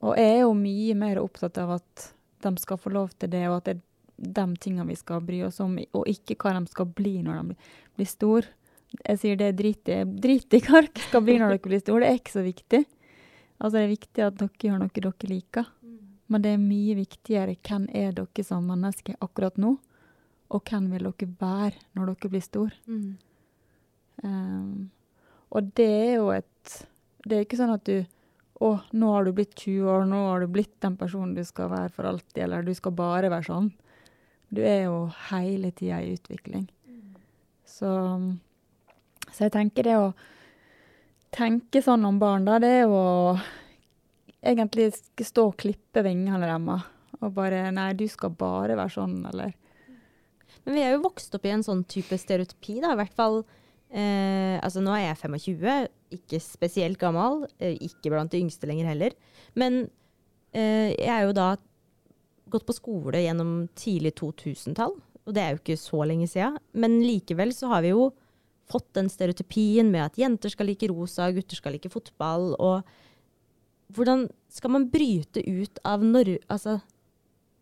[0.00, 2.06] Og jeg er jo mye mer opptatt av at
[2.40, 3.82] de skal få lov til det, og at det er
[4.30, 7.58] de tingene vi skal bry oss om, og ikke hva de skal bli når de
[7.98, 8.46] blir store.
[8.98, 10.62] Jeg sier det drit i.
[10.66, 12.02] Hva skal bli når dere blir store.
[12.04, 12.80] Det er ikke så viktig.
[13.60, 15.68] Altså, det er viktig at dere gjør noe dere liker.
[16.30, 19.74] Men det er mye viktigere hvem er dere som mennesker akkurat nå,
[20.50, 22.76] og hvem vil dere være når dere blir store.
[22.86, 23.10] Mm.
[24.22, 24.90] Um,
[25.50, 26.72] og det er jo et
[27.24, 28.02] Det er ikke sånn at du
[28.60, 31.70] Å, nå har du blitt 20 år, nå har du blitt den personen du skal
[31.72, 33.70] være for alltid, eller du skal bare være sånn.
[34.52, 34.98] Du er jo
[35.30, 36.66] hele tida i utvikling.
[37.64, 37.88] Så,
[39.32, 40.10] så jeg tenker det å
[41.34, 43.38] tenke sånn om barn, da, det er å
[44.40, 44.90] egentlig
[45.26, 46.88] stå og klippe vingene deres.
[47.20, 49.52] Og bare Nei, du skal bare være sånn, eller
[50.64, 52.94] Men vi er jo vokst opp i en sånn type stereotypi, da.
[52.94, 57.44] I hvert fall eh, Altså, nå er jeg 25, ikke spesielt gammel.
[57.60, 59.16] Eh, ikke blant de yngste lenger heller.
[59.58, 59.82] Men
[60.52, 61.52] eh, jeg er jo da
[62.50, 66.56] gått på skole gjennom tidlig 2000-tall, og det er jo ikke så lenge siden.
[66.72, 68.08] Men likevel så har vi jo
[68.70, 72.86] fått den stereotypien med at jenter skal like rosa, gutter skal like fotball, og
[73.94, 76.78] hvordan skal man bryte ut av nor altså,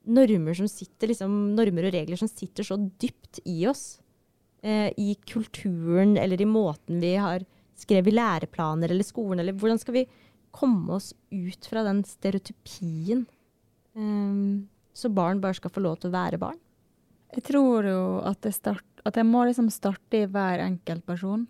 [0.08, 3.98] normer sitter liksom, normer og regler som sitter så dypt i oss?
[4.60, 7.44] Eh, I kulturen eller i måten vi har
[7.78, 10.08] skrevet læreplaner eller skolen, eller hvordan skal vi
[10.50, 13.26] komme oss ut fra den stereotypien?
[13.94, 16.58] Um, så barn bare skal få lov til å være barn?
[17.36, 21.46] Jeg tror jo at det, start, at det må liksom starte i hver enkelt person.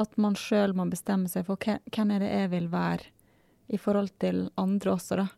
[0.00, 3.08] At man sjøl må bestemme seg for hvem er det jeg vil være
[3.70, 5.28] i forhold til andre også, da.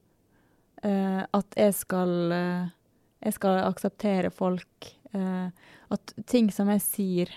[0.83, 2.70] Uh, at jeg skal, uh,
[3.22, 4.88] jeg skal akseptere folk.
[5.14, 5.53] Uh,
[5.94, 7.35] at ting som jeg sier,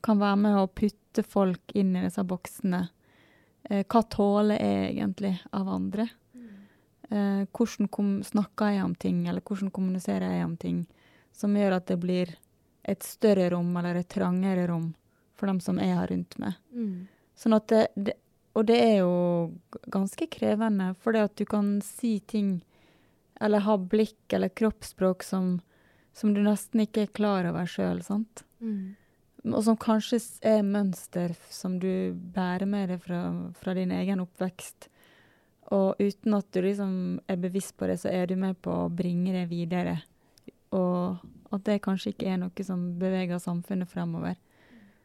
[0.00, 2.86] kan være med å putte folk inn i disse boksene.
[3.68, 6.06] Hva tåler jeg egentlig av andre?
[7.08, 10.82] Eh, hvordan kom, snakker jeg om ting, eller hvordan kommuniserer jeg om ting,
[11.38, 12.34] som gjør at det blir
[12.88, 14.90] et større rom eller et trangere rom
[15.38, 16.56] for dem som jeg har rundt meg.
[17.38, 18.14] Sånn at det, det,
[18.58, 19.12] og det er jo
[19.92, 22.56] ganske krevende, for det at du kan si ting
[23.38, 25.60] eller ha blikk eller kroppsspråk som,
[26.12, 28.42] som du nesten ikke er klar over sjøl, sant?
[29.46, 33.20] Og som kanskje er mønster som du bærer med deg fra,
[33.54, 34.88] fra din egen oppvekst.
[35.70, 36.92] Og uten at du liksom
[37.30, 40.00] er bevisst på det, så er du med på å bringe det videre.
[40.76, 44.36] Og at det kanskje ikke er noe som beveger samfunnet fremover.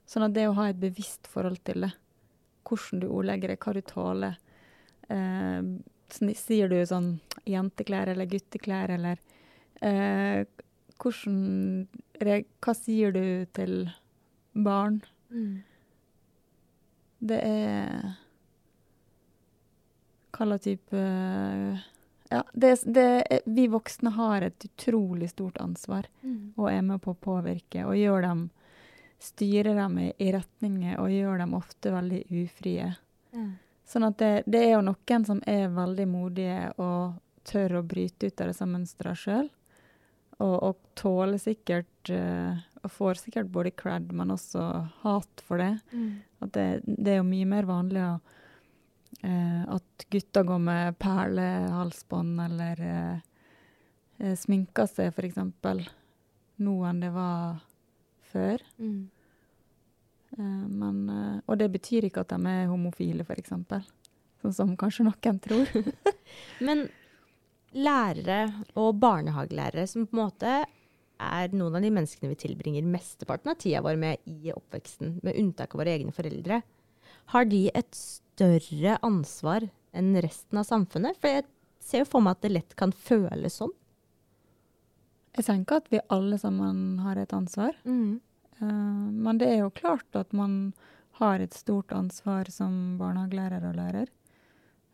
[0.10, 1.94] Sånn at det å ha et bevisst forhold til det,
[2.68, 4.40] hvordan du ordlegger det, hva du tåler
[5.12, 5.74] eh,
[6.14, 7.16] Sier du sånn
[7.50, 9.18] jenteklær eller gutteklær, eller
[9.82, 10.44] eh,
[11.02, 11.88] hvordan
[12.62, 13.24] Hva sier du
[13.56, 13.88] til
[14.54, 15.00] barn?
[17.24, 18.14] Det er
[20.34, 21.02] Hva slags type
[22.34, 26.08] Ja, det, det vi voksne har et utrolig stort ansvar
[26.58, 28.44] og er med på å påvirke og gjør dem
[29.24, 32.90] Styrer dem i, i retninger og gjør dem ofte veldig ufrie.
[33.88, 38.28] Sånn at det, det er jo noen som er veldig modige og tør å bryte
[38.28, 39.48] ut av disse mønstrene sjøl.
[40.44, 44.64] Og, og tåler sikkert uh, Og får sikkert både cred, men også
[45.06, 45.78] hat for det.
[46.44, 48.18] At det, det er jo mye mer vanlig å,
[49.24, 53.20] at gutter går med perlehalsbånd eller eh,
[54.20, 55.40] eh, sminker seg, f.eks.,
[56.64, 57.62] nå enn det var
[58.34, 58.62] før.
[58.80, 63.54] Eh, men, eh, og det betyr ikke at de er homofile, f.eks.,
[64.44, 65.72] sånn som kanskje noen tror.
[66.68, 66.88] Men
[67.74, 68.42] lærere
[68.78, 70.56] og barnehagelærere som på en måte
[71.24, 75.40] er noen av de menneskene vi tilbringer mesteparten av tida vår med i oppveksten, med
[75.40, 76.60] unntak av våre egne foreldre,
[77.32, 78.00] har de et
[78.34, 81.18] større ansvar enn resten av samfunnet?
[81.22, 81.48] For jeg
[81.84, 83.74] ser jo for meg at det lett kan føles sånn.
[85.34, 87.74] Jeg tenker at vi alle sammen har et ansvar.
[88.62, 90.74] Eh, men det er jo klart at man
[91.20, 94.12] har et stort ansvar som barnehagelærer og lærer.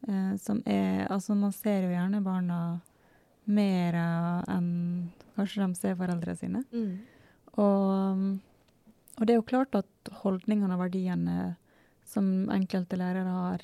[0.08, 2.80] Uh, som er Altså, man ser jo gjerne barna
[3.52, 3.97] mer
[4.47, 6.62] enn kanskje de ser foreldrene sine.
[6.71, 6.93] Mm.
[7.60, 8.21] Og,
[9.17, 11.56] og det er jo klart at holdningene og verdiene
[12.09, 13.61] som enkelte lærere har,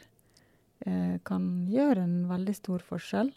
[0.85, 3.31] eh, kan gjøre en veldig stor forskjell.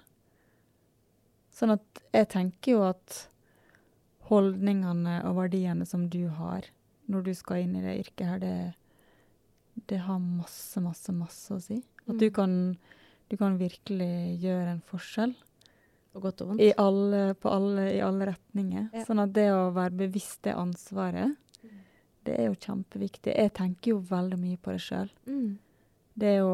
[1.59, 3.23] Sånn at jeg tenker jo at
[4.29, 6.67] holdningene og verdiene som du har
[7.09, 8.75] når du skal inn i det yrket her, det,
[9.89, 11.79] det har masse, masse, masse å si.
[12.09, 12.35] At du Mm.
[12.37, 12.53] kan,
[13.31, 15.35] du kan virkelig gjøre en forskjell.
[16.13, 16.61] På godt og vondt.
[16.61, 18.91] I alle, på alle, I alle retninger.
[18.93, 19.05] Ja.
[19.05, 21.35] Sånn at det å være bevisst det ansvaret,
[22.29, 23.33] det er jo kjempeviktig.
[23.35, 25.09] Jeg tenker jo veldig mye på det sjøl.
[25.27, 25.57] Mm.
[26.19, 26.53] Det er jo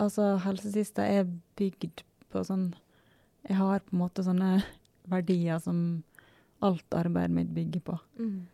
[0.00, 1.26] Altså, helsesista er
[1.60, 2.00] bygd
[2.32, 2.70] på sånn
[3.46, 4.62] Jeg har på en måte sånne
[5.12, 6.02] verdier som
[6.64, 7.98] alt arbeidet mitt bygger på.
[8.18, 8.46] Mm.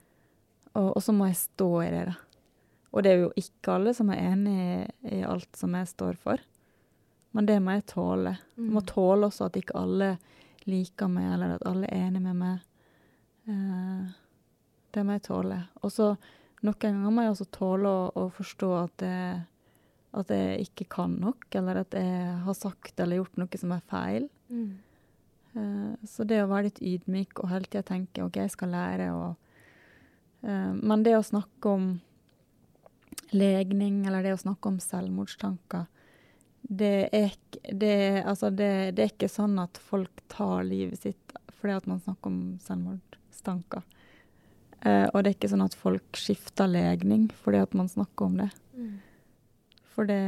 [0.74, 2.14] Og, og så må jeg stå i det, da.
[2.92, 6.16] Og det er jo ikke alle som er enig i, i alt som jeg står
[6.22, 6.40] for.
[7.36, 8.32] Men det må jeg tåle.
[8.56, 8.86] Jeg må Mm.
[8.88, 10.10] tåle også at ikke alle
[10.66, 12.64] liker meg, eller at alle er enig med meg.
[13.48, 14.08] Eh,
[14.98, 15.60] det må jeg tåle.
[15.82, 16.10] Og så
[16.66, 19.40] noen ganger må jeg også tåle å, å forstå at jeg,
[20.18, 23.84] at jeg ikke kan nok, eller at jeg har sagt eller gjort noe som er
[23.90, 24.26] feil.
[24.50, 24.72] Mm.
[25.54, 29.06] Uh, så det å være litt ydmyk og hele tida tenke OK, jeg skal lære
[29.16, 29.30] og
[30.44, 31.86] uh, Men det å snakke om
[33.32, 35.86] legning, eller det å snakke om selvmordstanker
[36.68, 37.32] det er,
[37.72, 41.98] det, altså det, det er ikke sånn at folk tar livet sitt fordi at man
[41.98, 43.82] snakker om selvmordstanker.
[44.86, 48.38] Eh, og det er ikke sånn at folk skifter legning fordi at man snakker om
[48.42, 48.50] det.
[48.78, 48.96] Mm.
[49.94, 50.22] For det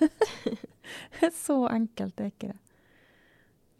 [1.36, 2.60] Så enkelt er ikke det.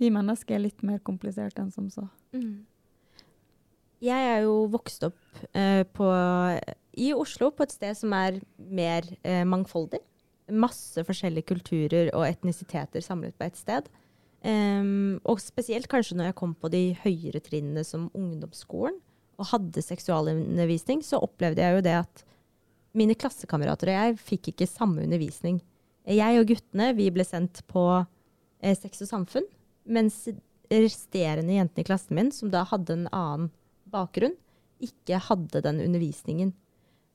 [0.00, 2.06] Vi mennesker er litt mer komplisert enn som så.
[2.36, 2.66] Mm.
[4.00, 6.06] Jeg er jo vokst opp eh, på,
[6.96, 10.00] i Oslo, på et sted som er mer eh, mangfoldig.
[10.56, 13.90] Masse forskjellige kulturer og etnisiteter samlet på ett sted.
[14.40, 18.96] Um, og spesielt kanskje når jeg kom på de høyere trinnene som ungdomsskolen
[19.40, 22.24] og hadde seksualundervisning, så opplevde jeg jo det at
[22.96, 25.60] mine klassekamerater og jeg fikk ikke samme undervisning.
[26.10, 29.46] Jeg og guttene vi ble sendt på eh, sex og samfunn,
[29.90, 30.24] mens
[30.70, 33.50] resterende jentene i klassen min, som da hadde en annen
[33.90, 34.36] bakgrunn,
[34.80, 36.54] ikke hadde den undervisningen.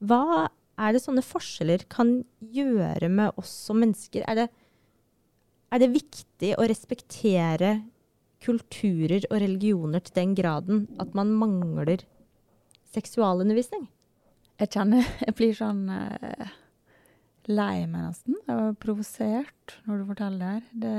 [0.05, 4.25] Hva er det sånne forskjeller kan gjøre med oss som mennesker?
[4.27, 4.47] Er det,
[5.71, 7.77] er det viktig å respektere
[8.45, 12.03] kulturer og religioner til den graden at man mangler
[12.95, 13.87] seksualundervisning?
[14.61, 16.53] Jeg kjenner jeg blir sånn uh,
[17.51, 18.37] lei meg nesten.
[18.45, 20.97] Jeg var provosert når du forteller det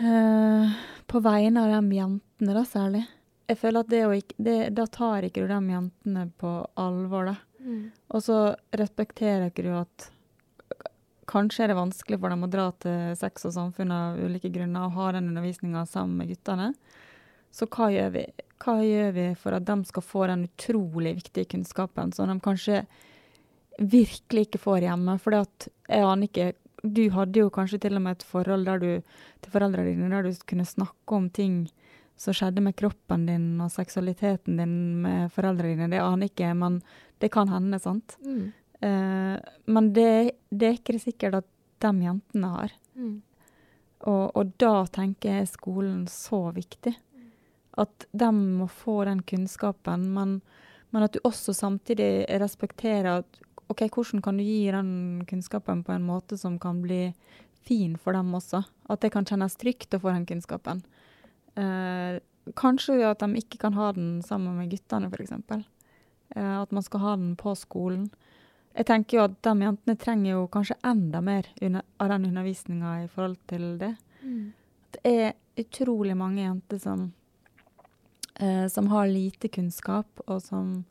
[0.00, 0.74] eh,
[1.08, 3.04] På vegne av de jentene, da særlig.
[3.50, 7.32] Jeg føler at det å ikke det, Da tar ikke du de jentene på alvor,
[7.32, 7.36] da.
[8.12, 8.38] Og så
[8.76, 10.10] respekterer ikke du at
[11.30, 14.88] kanskje er det vanskelig for dem å dra til sex og samfunn av ulike grunner
[14.88, 16.72] og ha den undervisninga sammen med guttene.
[17.54, 18.24] Så hva gjør vi?
[18.60, 22.82] Hva gjør vi for at de skal få den utrolig viktige kunnskapen som de kanskje
[23.80, 25.16] virkelig ikke får hjemme?
[25.22, 29.02] For jeg aner ikke Du hadde jo kanskje til og med et forhold der du,
[29.44, 31.66] til foreldrene dine der du kunne snakke om ting
[32.20, 35.90] som skjedde med kroppen din og seksualiteten din med foreldrene dine.
[35.92, 36.80] Det aner ikke, men
[37.20, 38.16] det kan hende, sant?
[38.24, 38.52] Mm.
[38.80, 39.36] Uh,
[39.68, 41.48] men det, det er ikke sikkert at
[41.84, 42.74] de jentene har.
[42.96, 43.20] Mm.
[44.08, 46.94] Og, og da tenker jeg skolen så viktig.
[47.78, 50.40] At de må få den kunnskapen, men,
[50.90, 55.94] men at du også samtidig respekterer at OK, hvordan kan du gi den kunnskapen på
[55.94, 57.12] en måte som kan bli
[57.62, 58.64] fin for dem også?
[58.90, 60.82] At det kan kjennes trygt å få den kunnskapen.
[61.54, 62.18] Eh,
[62.58, 65.32] kanskje at de ikke kan ha den sammen med guttene, f.eks.
[66.34, 68.08] Eh, at man skal ha den på skolen.
[68.74, 71.48] Jeg tenker jo at de jentene trenger jo kanskje enda mer
[71.98, 73.94] av den undervisninga i forhold til det.
[74.22, 74.52] Mm.
[74.94, 77.08] Det er utrolig mange jenter som,
[78.40, 80.84] eh, som har lite kunnskap, og som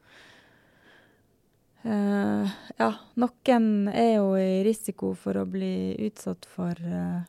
[1.84, 7.22] eh, Ja, noen er jo i risiko for å bli utsatt for eh,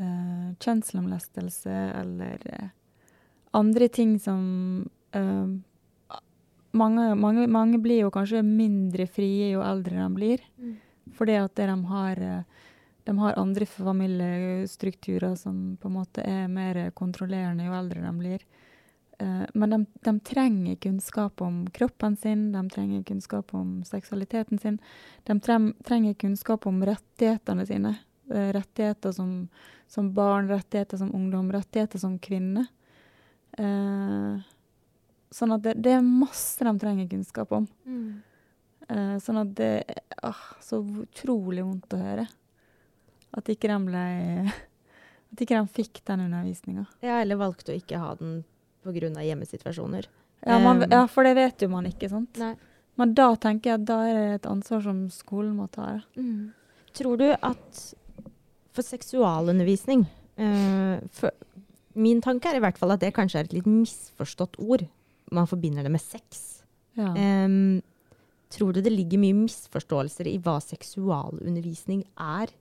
[0.00, 2.68] eh, kjønnslemlestelse eller eh,
[3.58, 5.48] andre ting som eh,
[6.78, 10.44] mange, mange, mange blir jo kanskje mindre frie jo eldre de blir.
[10.60, 10.76] Mm.
[11.16, 12.18] Fordi at de har,
[13.08, 18.44] de har andre familiestrukturer som på en måte er mer kontrollerende jo eldre de blir.
[19.18, 24.78] Eh, Men de, de trenger kunnskap om kroppen sin, de trenger kunnskap om seksualiteten sin.
[25.24, 25.38] De
[25.84, 27.96] trenger kunnskap om rettighetene sine.
[28.30, 29.48] Eh, Rettigheter som,
[29.86, 32.66] som barn, rettigheter som ungdom, rettigheter som kvinne.
[33.58, 34.38] Eh,
[35.30, 37.66] Sånn at det, det er masse de trenger kunnskap om.
[37.84, 38.22] Mm.
[39.20, 39.84] Sånn at det
[40.24, 42.24] ah, så utrolig vondt å høre.
[43.36, 44.04] At ikke de ble
[45.28, 46.86] At ikke de fikk den undervisninga.
[47.04, 48.38] Ja, eller valgte å ikke ha den
[48.88, 49.22] pga.
[49.22, 50.06] hjemmesituasjoner.
[50.46, 52.36] Ja, man- Um, ja, for det vet jo man ikke, sant.
[52.38, 52.54] Nei.
[52.96, 56.00] Men da tenker jeg at da er det et ansvar som skolen må ta.
[56.16, 56.52] Mm.
[56.94, 57.94] Tror du at
[58.72, 60.06] for seksualundervisning
[60.38, 61.30] uh, for,
[61.94, 64.84] Min tanke er i hvert fall at det kanskje er et litt misforstått ord.
[65.32, 66.62] Man forbinder det med sex.
[66.96, 67.10] Ja.
[67.44, 67.82] Um,
[68.50, 72.52] tror du det ligger mye misforståelser i hva seksualundervisning er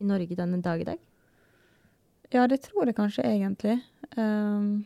[0.00, 0.98] i Norge denne dag i dag?
[2.32, 3.78] Ja, det tror jeg kanskje egentlig.
[4.16, 4.84] Ehm,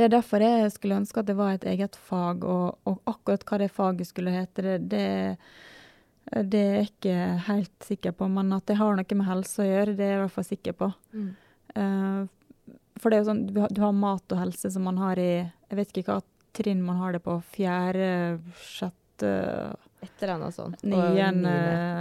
[0.00, 3.44] det er derfor jeg skulle ønske at det var et eget fag, og, og akkurat
[3.44, 5.04] hva det faget skulle hete, det, det,
[6.48, 7.16] det er jeg ikke
[7.50, 8.28] helt sikker på.
[8.32, 10.48] Men at det har noe med helse å gjøre, det er jeg i hvert fall
[10.48, 10.88] sikker på.
[11.76, 12.22] Eh,
[13.00, 15.20] for det er jo sånn, du har, du har mat og helse som man har
[15.20, 16.20] i Jeg vet ikke hva
[16.56, 17.36] trinn man har det på.
[17.52, 18.10] Fjerde,
[18.64, 19.34] sjette
[20.00, 20.80] Et eller annet sånt.
[20.80, 21.52] Niende,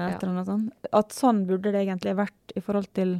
[0.08, 0.88] et eller annet sånt.
[0.96, 3.20] At sånn burde det egentlig vært i forhold til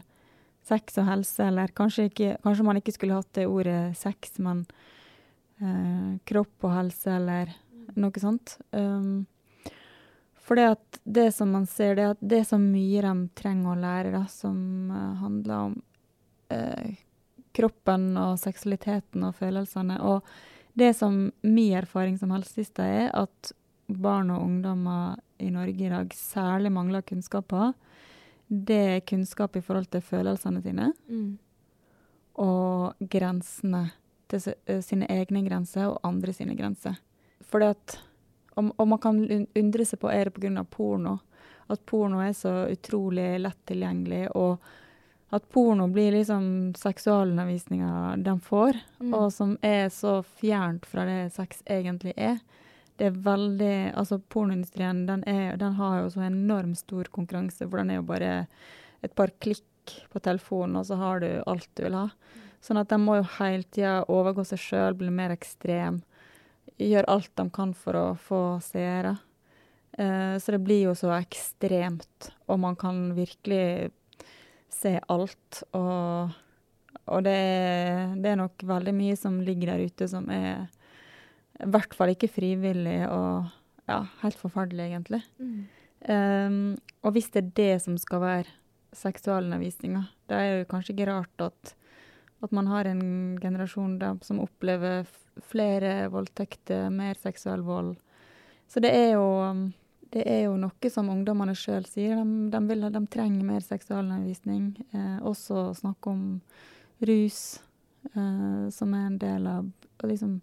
[0.68, 4.64] sex og helse, eller kanskje, ikke, kanskje man ikke skulle hatt det ordet sex, men
[5.62, 7.54] eh, kropp og helse, eller
[8.00, 8.58] noe sånt.
[8.72, 9.26] Um,
[10.50, 13.14] for det at det som man ser, det er at det er så mye de
[13.38, 14.58] trenger å lære, da, som
[14.94, 15.76] uh, handler om
[16.54, 16.90] uh,
[17.56, 20.00] kroppen og seksualiteten og følelsene.
[20.06, 20.26] Og
[20.80, 23.54] det som min erfaring som helsesista er, at
[23.90, 27.72] barn og ungdommer i Norge i dag særlig mangler kunnskap på,
[28.50, 31.38] det er kunnskap i forhold til følelsene sine Mm.
[32.40, 33.92] og grensene
[34.30, 36.98] til eh, sine egne grenser og andre sine grenser.
[37.50, 37.96] Fordi at,
[38.56, 39.20] og, og man kan
[39.58, 40.64] undre seg på er det pga.
[40.64, 41.20] porno.
[41.70, 44.60] At porno er så utrolig lett tilgjengelig, og
[45.32, 49.14] at porno blir liksom seksualundervisninga de får, Mm.
[49.14, 52.40] og som er så fjernt fra det sex egentlig er.
[53.00, 57.80] Det er veldig Altså, pornoindustrien, den, er, den har jo så enormt stor konkurranse, for
[57.80, 58.34] den er jo bare
[59.06, 59.64] et par klikk
[60.12, 62.10] på telefonen, og så har du alt du vil ha.
[62.60, 66.02] Sånn at de må jo hele tida overgå seg sjøl, bli mer ekstrem.
[66.76, 69.16] Gjøre alt de kan for å få seere.
[69.96, 73.94] Eh, så det blir jo så ekstremt, og man kan virkelig
[74.76, 75.64] se alt.
[75.72, 76.36] Og,
[77.08, 80.68] og det, er, det er nok veldig mye som ligger der ute som er
[81.60, 83.50] i hvert fall ikke frivillig og
[83.90, 85.22] ja, helt forferdelig, egentlig.
[85.40, 85.60] Mm.
[86.00, 88.58] Um, og hvis det er det som skal være
[88.96, 91.74] seksualundervisninga, da er det kanskje ikke rart at,
[92.46, 95.08] at man har en generasjon da, som opplever
[95.50, 97.96] flere voldtekter, mer seksuell vold.
[98.70, 99.28] Så det er jo,
[100.14, 102.20] det er jo noe som ungdommene sjøl sier.
[102.20, 104.72] De, de, vil, de trenger mer seksualundervisning.
[104.94, 106.24] Eh, også snakke om
[107.10, 107.42] rus,
[108.14, 109.72] eh, som er en del av
[110.06, 110.40] liksom,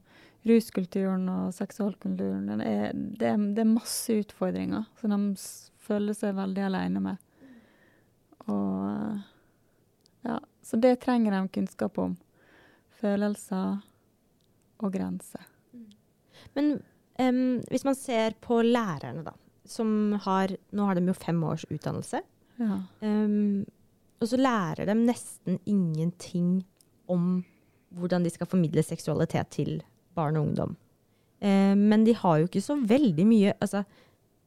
[0.46, 2.46] ruskulturen og seksualkulturen.
[2.48, 5.46] Det er, det, er, det er masse utfordringer som de
[5.86, 7.22] føler seg veldig alene med.
[8.46, 12.16] Og ja, Så det trenger de kunnskap om.
[13.00, 13.82] Følelser
[14.82, 15.42] og grenser.
[16.56, 16.76] Men
[17.20, 19.34] um, hvis man ser på lærerne, da,
[19.66, 22.22] som har Nå har de jo fem års utdannelse.
[22.60, 22.78] Ja.
[23.00, 23.66] Um,
[24.20, 26.64] og så lærer de nesten ingenting
[27.12, 27.44] om
[27.96, 29.82] hvordan de skal formidle seksualitet til
[30.16, 30.76] barn og ungdom.
[31.40, 33.84] Eh, men de har jo ikke så veldig mye Altså,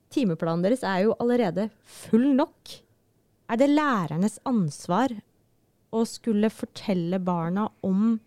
[0.10, 2.73] timeplanen deres er jo allerede full nok.
[3.49, 5.13] Er det lærernes ansvar
[5.93, 8.19] å skulle fortelle barna om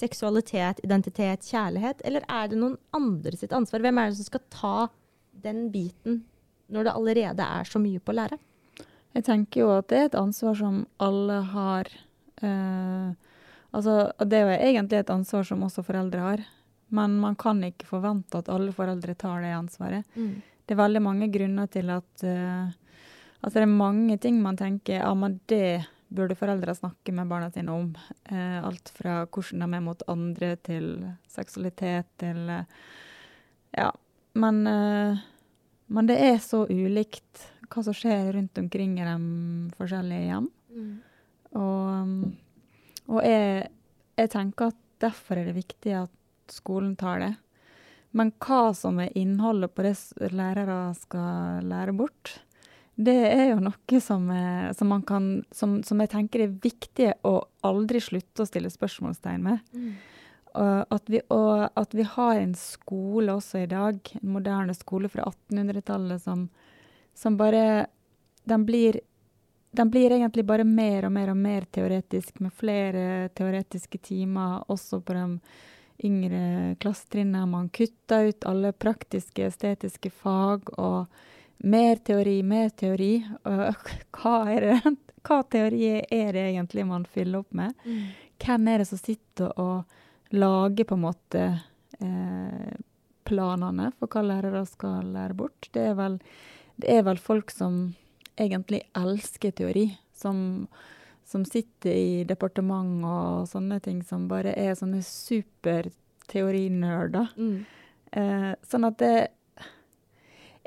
[0.00, 3.82] seksualitet, identitet, kjærlighet, eller er det noen andre sitt ansvar?
[3.84, 4.76] Hvem er det som skal ta
[5.44, 6.22] den biten
[6.70, 8.40] når det allerede er så mye på læret?
[9.14, 11.90] Jeg tenker jo at det er et ansvar som alle har.
[12.46, 13.10] Eh,
[13.74, 16.44] altså, det er jo egentlig et ansvar som også foreldre har.
[16.90, 20.06] Men man kan ikke forvente at alle foreldre tar det ansvaret.
[20.66, 22.70] Det er veldig mange grunner til at uh,
[23.40, 27.48] Altså det er mange ting man tenker ja, men det burde foreldre snakke med barna
[27.50, 27.86] sine om.
[28.28, 30.92] Uh, alt fra hvordan de er mot andre, til
[31.28, 32.64] seksualitet, til uh,
[33.78, 33.90] Ja.
[34.38, 34.62] Men,
[35.90, 39.16] men det er så ulikt hva som skjer rundt omkring i de
[39.74, 40.46] forskjellige hjem.
[41.58, 42.12] Og, um,
[43.10, 43.64] og jeg,
[44.22, 46.14] jeg tenker at derfor er det viktig at
[46.54, 47.32] skolen tar det.
[48.10, 49.94] Men hva som er innholdet på det
[50.34, 52.40] lærere skal lære bort,
[53.00, 57.12] det er jo noe som, er, som, man kan, som, som jeg tenker er viktig
[57.24, 59.62] å aldri slutte å stille spørsmålstegn med.
[59.72, 59.92] Mm.
[60.90, 65.30] at, vi, og at vi har en skole også i dag, en moderne skole fra
[65.30, 66.48] 1800-tallet, som,
[67.14, 67.86] som bare
[68.48, 69.00] Den blir
[69.70, 74.98] den blir egentlig bare mer og mer og mer teoretisk, med flere teoretiske timer også
[75.00, 75.26] på de
[76.04, 77.48] yngre klassetrinnet.
[77.48, 81.06] Man kutta ut alle praktiske, estetiske fag og
[81.58, 83.12] mer teori, mer teori.
[84.16, 84.78] Hva, det,
[85.26, 87.74] hva teori er det egentlig man fyller opp med?
[87.84, 88.04] Mm.
[88.40, 89.98] Hvem er det som sitter og
[90.30, 91.42] lager på en måte
[92.00, 92.76] eh,
[93.28, 95.68] planene for hva lærere skal lære bort?
[95.74, 96.16] Det er, vel,
[96.80, 97.82] det er vel folk som
[98.40, 100.66] egentlig elsker teori, som,
[101.30, 107.26] som sitter i departement og sånne ting, som bare er sånne superteorinerder.
[107.38, 107.64] Mm.
[108.10, 109.28] Eh, sånn at det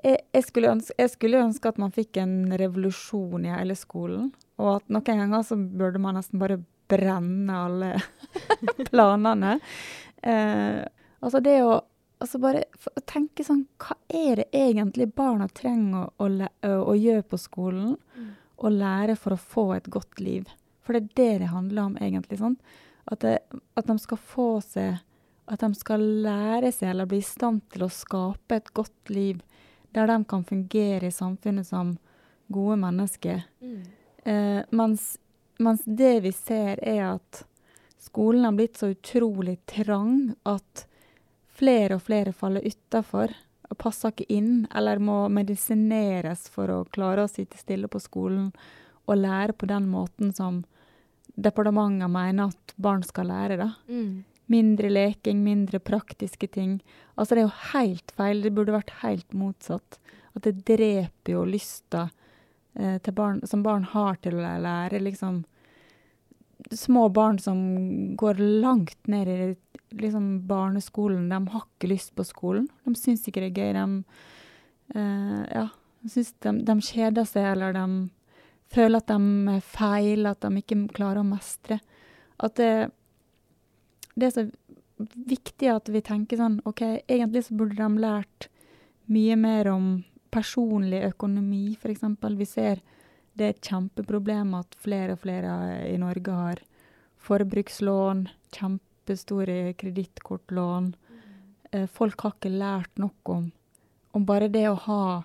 [0.04, 4.34] jeg, jeg, skulle ønske, jeg skulle ønske at man fikk en revolusjon i hele skolen.
[4.60, 7.90] Og at noen ganger så burde man nesten bare brenne alle
[8.90, 9.54] planene.
[10.24, 10.82] Eh,
[11.24, 11.82] altså det å
[12.24, 12.64] altså bare
[13.10, 17.98] tenke sånn Hva er det egentlig barna trenger å, å, å gjøre på skolen?
[18.16, 18.30] Mm.
[18.62, 20.50] Og lære for å få et godt liv?
[20.84, 22.40] For det er det det handler om, egentlig.
[22.40, 22.58] sånn.
[23.06, 23.40] At, det,
[23.76, 25.02] at de skal få seg
[25.52, 29.42] At de skal lære seg eller bli i stand til å skape et godt liv
[29.94, 31.98] der de kan fungere i samfunnet som
[32.48, 33.44] gode mennesker.
[33.60, 33.82] Mm.
[34.24, 35.18] Eh, mens,
[35.60, 37.44] mens det vi ser, er at
[38.02, 40.86] skolen har blitt så utrolig trang at
[41.54, 43.36] flere og flere faller utafor
[43.80, 48.52] passer ikke inn, eller må medisineres for å klare å sitte stille på skolen
[49.04, 50.62] og lære på den måten som
[51.36, 53.58] departementet mener at barn skal lære.
[53.58, 53.70] da.
[53.88, 54.24] Mm.
[54.52, 56.82] Mindre leking, mindre praktiske ting.
[57.16, 58.44] Altså, det er jo helt feil.
[58.44, 60.00] Det burde vært helt motsatt.
[60.34, 62.10] At det dreper jo lysta
[62.76, 65.44] eh, til barn, som barn har til å lære, liksom
[66.72, 67.58] Små barn som
[68.16, 69.56] går langt ned i
[70.00, 72.68] liksom, barneskolen, de har ikke lyst på skolen.
[72.86, 73.74] De syns ikke det er gøy.
[73.78, 74.20] De,
[74.96, 75.68] eh, ja,
[76.04, 77.88] de, de kjeder seg, eller de
[78.74, 81.80] føler at de er feil, at de ikke klarer å mestre.
[82.44, 82.74] At det,
[84.16, 84.48] det er så
[84.98, 88.50] viktig at vi tenker sånn OK, egentlig så burde de lært
[89.12, 89.88] mye mer om
[90.34, 92.06] personlig økonomi, f.eks.
[92.40, 92.82] Vi ser
[93.34, 95.54] det er et kjempeproblem at flere og flere
[95.90, 96.62] i Norge har
[97.24, 98.28] forbrukslån,
[99.04, 100.96] kjempestore kredittkortlån.
[101.72, 103.52] Eh, folk har ikke lært noe om,
[104.14, 105.24] om bare det å ha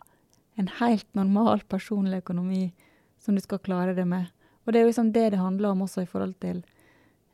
[0.56, 2.72] en helt normal personlig økonomi
[3.18, 4.26] som du skal klare det med.
[4.66, 6.64] Og det er jo liksom det det handler om også i forhold til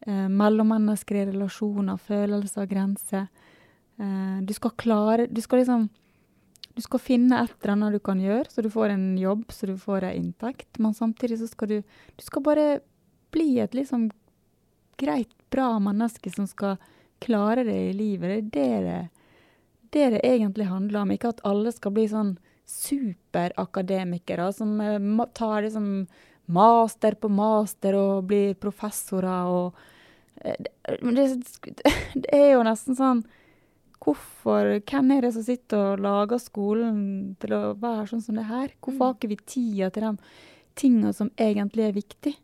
[0.07, 3.29] eh, mellommenneskelige relasjoner, følelser, grenser.
[3.99, 5.89] Eh, du skal klare Du skal liksom
[6.75, 9.67] Du skal finne et eller annet du kan gjøre, så du får en jobb, så
[9.67, 10.79] du får en inntekt.
[10.79, 11.83] Men samtidig så skal du
[12.17, 12.81] Du skal bare
[13.31, 14.11] bli et liksom
[14.99, 16.77] greit, bra menneske som skal
[17.25, 18.51] klare det i livet.
[18.53, 19.03] Det er det
[19.95, 21.11] det, det, egentlig handler om.
[21.15, 22.35] Ikke at alle skal bli sånn
[22.67, 26.07] superakademikere som eh, tar liksom
[26.47, 29.77] master på master og blir professorer og
[30.43, 30.73] eh, det,
[32.25, 33.25] det, er jo nesten sånn
[34.05, 36.99] Hvorfor Hvem er det som sitter og lager skolen
[37.41, 38.75] til å være sånn som det her?
[38.85, 40.11] Hvorfor har ikke vi tida til de
[40.77, 42.44] tingene som egentlig er viktige?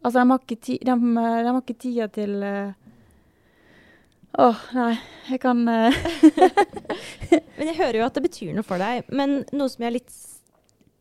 [0.00, 2.72] Altså, de har ikke, ti, de, de har ikke tida til uh,
[4.40, 4.94] Åh, oh, nei.
[5.28, 5.96] Jeg kan uh,
[7.58, 9.08] Men jeg hører jo at det betyr noe for deg.
[9.12, 10.18] Men noe som jeg er litt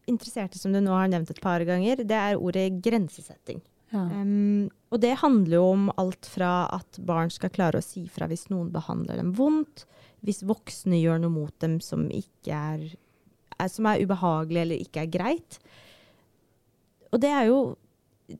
[0.09, 3.61] interessert i, som du nå har nevnt et par ganger, det er ordet grensesetting.
[3.93, 4.03] ja.
[4.03, 8.25] Um, og det handler jo om alt fra at barn skal klare å si fra
[8.29, 9.85] hvis noen behandler dem vondt,
[10.25, 12.87] hvis voksne gjør noe mot dem som, ikke er,
[13.55, 15.59] er, som er ubehagelig eller ikke er greit.
[17.13, 17.59] Og det er jo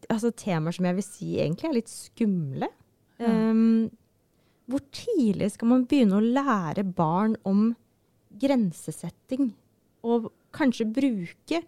[0.10, 2.70] altså, temaer som jeg vil si egentlig er litt skumle.
[3.20, 3.30] Ja.
[3.30, 3.90] Um,
[4.70, 7.72] hvor tidlig skal man begynne å lære barn om
[8.40, 9.52] grensesetting?
[10.06, 11.64] Og kanskje bruke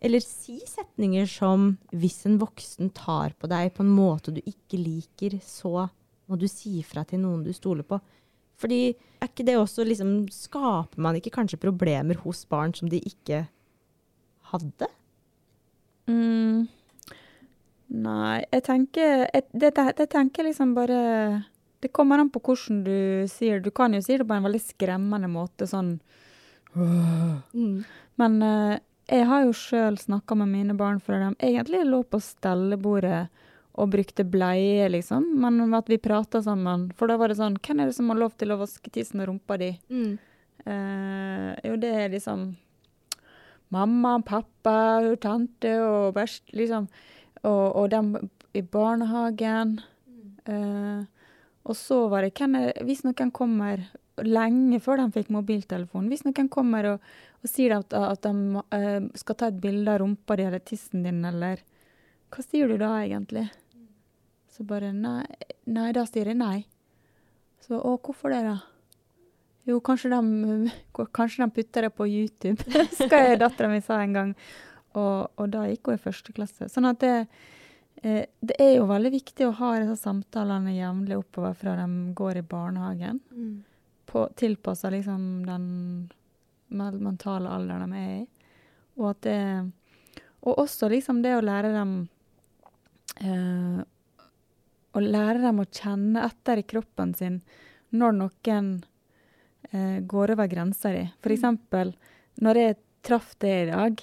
[0.00, 4.80] eller si setninger som 'hvis en voksen tar på deg på en måte du ikke
[4.80, 5.90] liker, så
[6.28, 8.00] må du si fra til noen du stoler på'.
[8.56, 13.00] Fordi er ikke det også liksom Skaper man ikke kanskje problemer hos barn som de
[13.00, 13.48] ikke
[14.52, 14.88] hadde?
[16.06, 16.68] Mm.
[17.90, 20.98] Nei, jeg tenker jeg, det, det, det tenker liksom bare
[21.82, 23.70] Det kommer an på hvordan du sier det.
[23.70, 25.96] Du kan jo si det på en veldig skremmende måte, sånn
[26.74, 27.84] Mm.
[28.14, 28.78] Men uh,
[29.10, 33.28] jeg har jo sjøl snakka med mine barn før de egentlig lå på stellebordet
[33.80, 35.24] og brukte bleie, liksom.
[35.40, 36.88] Men at vi prata sammen.
[36.98, 39.22] For da var det sånn Hvem er det som har lov til å vaske tissen
[39.22, 39.72] og rumpa di?
[39.90, 40.18] Mm.
[40.66, 42.50] Uh, jo, det er liksom
[43.70, 44.76] mamma, pappa,
[45.22, 46.90] tante og bæsj, liksom.
[47.46, 48.12] Og, og dem
[48.56, 49.78] i barnehagen.
[50.44, 51.02] Eh,
[51.62, 53.82] og så var det er, Hvis noen kommer
[54.20, 57.04] lenge før de fikk mobiltelefon, hvis noen kommer og,
[57.40, 61.06] og sier at, at de eh, skal ta et bilde av rumpa di eller tissen
[61.06, 61.62] din, eller
[62.30, 63.48] Hva sier du da, egentlig?
[64.50, 65.24] Så bare nei,
[65.66, 66.66] nei, da sier jeg nei.
[67.64, 68.58] Så å, hvorfor det, da?
[69.68, 70.70] Jo, kanskje de,
[71.18, 74.34] kanskje de putter det på YouTube, skal dattera mi sa en gang.
[74.98, 76.68] Og, og, da gikk hun i første klasse.
[76.70, 77.14] Sånn at det,
[78.02, 82.40] eh, det er jo veldig viktig å ha disse samtalene jevnlig oppover fra de går
[82.40, 83.20] i barnehagen.
[83.30, 83.58] Mm.
[84.10, 85.66] Tilpassa liksom den
[86.70, 88.26] mentale alderen de er i.
[88.98, 89.40] Og at det
[90.40, 92.08] Og også liksom det å lære dem
[93.20, 93.80] eh,
[94.90, 97.40] Å lære dem å kjenne etter i kroppen sin
[97.90, 98.68] når noen
[99.70, 101.04] eh, går over grensa di.
[101.22, 101.92] For mm.
[102.42, 104.02] når jeg traff det i dag,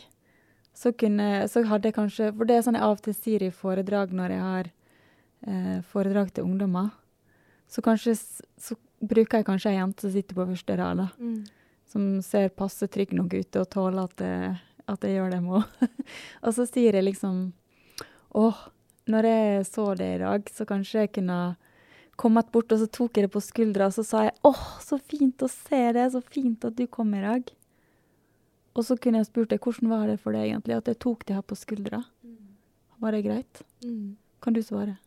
[0.77, 3.45] så, kunne, så hadde jeg kanskje For det er sånn jeg av og til sier
[3.47, 6.91] i foredrag når jeg har eh, foredrag til ungdommer.
[7.67, 11.07] Så kanskje så bruker jeg kanskje ei jente som sitter på første rad, da.
[11.17, 11.75] Mm.
[11.87, 14.55] Som ser passe trygg nok ut og tåler at, jeg,
[14.93, 15.61] at jeg gjør det jeg må.
[16.45, 17.47] og så sier jeg liksom
[18.37, 18.57] Åh,
[19.09, 21.39] når jeg så det i dag, så kanskje jeg kunne
[22.19, 24.97] kommet bort, og så tok jeg det på skuldra, og så sa jeg åh, så
[24.99, 27.49] fint å se det, så fint at du kom i dag.
[28.77, 31.25] Og så kunne jeg spurt deg hvordan var det for deg egentlig at jeg tok
[31.25, 32.03] det her på skuldra.
[32.21, 32.55] Mm.
[33.01, 33.61] Var det greit?
[33.83, 34.15] Mm.
[34.43, 34.97] Kan du svare?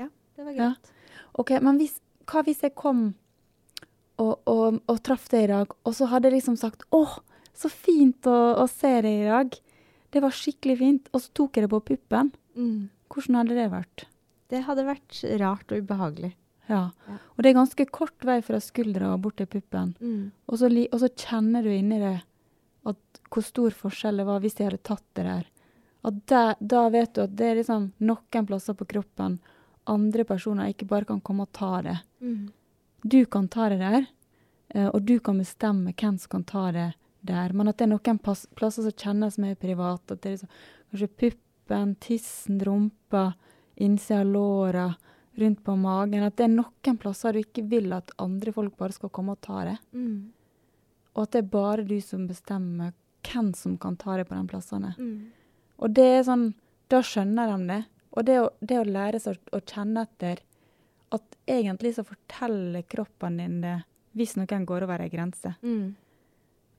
[0.00, 0.90] Ja, det var greit.
[0.90, 1.24] Ja.
[1.38, 1.98] OK, men hvis,
[2.28, 3.10] hva hvis jeg kom
[4.18, 7.02] og, og, og traff deg i dag, og så hadde jeg liksom sagt 'Å,
[7.54, 9.60] så fint å, å, se deg i dag'.
[10.10, 11.08] Det var skikkelig fint.
[11.12, 12.32] Og så tok jeg det på puppen.
[12.56, 12.88] Mm.
[13.12, 14.06] Hvordan hadde det vært?
[14.48, 16.32] Det hadde vært rart og ubehagelig.
[16.68, 16.90] Ja.
[17.08, 17.16] ja.
[17.36, 19.94] Og det er ganske kort vei fra skuldra og bort til puppen.
[20.00, 20.30] Mm.
[20.48, 22.16] Og, så, og, så, kjenner du inni det
[22.94, 25.46] at hvor stor forskjell det var hvis jeg hadde tatt det der.
[26.08, 29.40] Der, da vet du at det er liksom noen plasser på kroppen
[29.88, 31.96] andre personer ikke bare kan komme og ta det.
[32.20, 32.48] Mm.
[33.02, 34.06] Du kan ta det der,
[34.74, 37.52] eh, og du kan bestemme hvem som kan ta det der.
[37.52, 40.14] Men at det er noen plasser som kjennes mer private.
[40.14, 40.56] At det er liksom,
[40.92, 43.32] kanskje puppen, tissen, rumpa,
[43.76, 44.88] innsida av låra,
[45.38, 46.26] rundt på magen.
[46.26, 49.42] At det er noen plasser du ikke vil at andre folk bare skal komme og
[49.44, 49.78] ta det.
[49.92, 50.32] Mm.
[51.18, 52.94] Og at det er bare du som bestemmer
[53.26, 54.94] hvem som kan ta deg på de plassene.
[54.94, 55.30] Mm.
[55.82, 56.50] Og det er sånn
[56.88, 57.82] Da skjønner de det.
[58.16, 60.38] Og det å, det å lære seg å, å, kjenne etter
[61.12, 63.74] at egentlig så forteller kroppen din det
[64.16, 65.52] hvis noen går over ei grense.
[65.60, 65.92] Mm.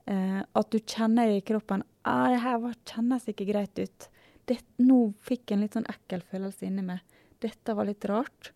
[0.10, 4.10] Eh, at du kjenner i kroppen ah, 'Det her kjennes ikke greit ut'.
[4.50, 7.06] Det, nå fikk jeg en litt sånn ekkel følelse inni meg.
[7.38, 8.52] Dette var litt rart.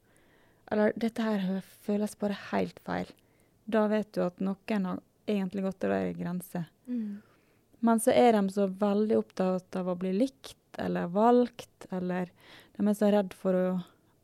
[0.73, 3.13] Eller 'dette her føles bare helt feil'.
[3.69, 6.65] Da vet du at noen har egentlig gått over ei grense.
[6.87, 7.21] Mm.
[7.83, 12.31] Men så er de så veldig opptatt av å bli likt eller valgt, eller
[12.77, 13.65] de er så redd for å,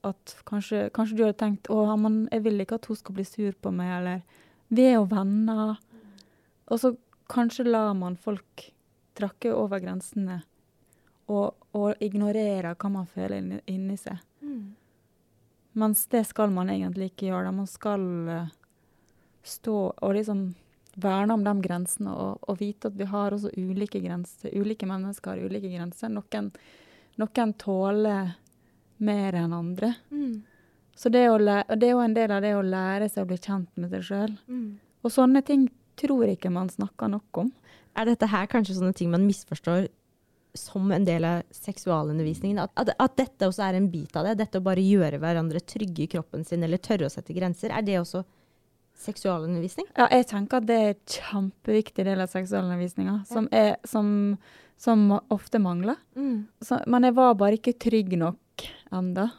[0.08, 3.26] at kanskje, kanskje, du hadde tenkt å, men jeg vil ikke at hun skal bli
[3.28, 5.76] sur på meg, eller vi er jo venner.
[6.70, 6.94] Og så
[7.30, 8.70] kanskje lar man folk
[9.20, 10.40] trakke over grensene
[11.30, 14.18] og, og ignorere hva man føler inni, inni seg.
[14.42, 14.72] Mm.
[15.80, 17.54] Mens det skal man egentlig ikke gjøre.
[17.54, 18.56] Man skal uh,
[19.46, 20.48] stå og liksom
[20.96, 24.54] verne om de grensene og, og, vite at vi har også ulike grenser.
[24.56, 26.12] Ulike mennesker har ulike grenser.
[26.14, 26.52] Noen,
[27.22, 28.34] noen tåler
[29.00, 29.94] mer enn andre.
[30.12, 30.42] Mm.
[31.00, 31.24] Så det,
[31.80, 34.04] det, er jo en del av det å lære seg å bli kjent med seg
[34.10, 34.34] sjøl.
[34.52, 34.74] Mm.
[35.06, 35.70] Og sånne ting
[36.00, 37.54] tror ikke man snakker nok om.
[37.96, 39.88] Er dette her kanskje sånne ting man misforstår
[40.58, 42.60] som en del av seksualundervisningen?
[42.66, 44.38] At, at, at dette også er en bit av det?
[44.42, 47.72] Dette å bare gjøre hverandre trygge i kroppen sin, eller tørre å sette grenser?
[47.72, 48.26] Er det også
[49.00, 49.88] seksualundervisning?
[49.98, 53.48] Ja, jeg tenker at det er en kjempeviktig del av seksualundervisninga, som,
[53.88, 54.10] som,
[54.80, 56.00] som, ofte mangler.
[56.20, 56.48] Mm.
[56.64, 59.30] Så, men jeg var bare ikke trygg nok enda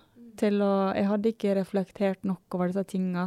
[0.41, 3.27] til å Jeg hadde ikke reflektert nok over disse tinga.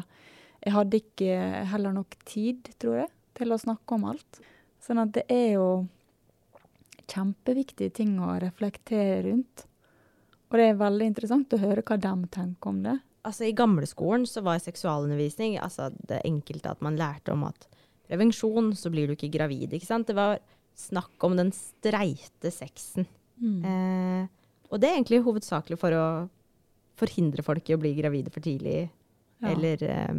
[0.64, 1.36] Jeg hadde ikke
[1.70, 4.40] heller nok tid, tror jeg, til å snakke om alt.
[4.82, 5.68] Sånn at det er jo
[7.12, 9.68] kjempeviktige ting å reflektere rundt.
[10.50, 14.28] Og det er veldig interessant å høre hva de tenker om det altså I gamleskolen
[14.30, 17.68] så var seksualundervisning altså det enkelte at man lærte om at
[18.10, 19.74] prevensjon, så blir du ikke gravid.
[19.74, 20.08] ikke sant?
[20.10, 20.38] Det var
[20.78, 23.08] snakk om den streite sexen.
[23.40, 23.60] Mm.
[23.66, 26.06] Eh, og det er egentlig hovedsakelig for å
[27.00, 28.88] forhindre folk i å bli gravide for tidlig.
[29.44, 29.54] Ja.
[29.54, 30.14] Eller eh,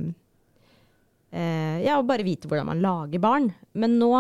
[1.31, 3.53] eh, Ja, og bare vite hvordan man lager barn.
[3.75, 4.13] Men nå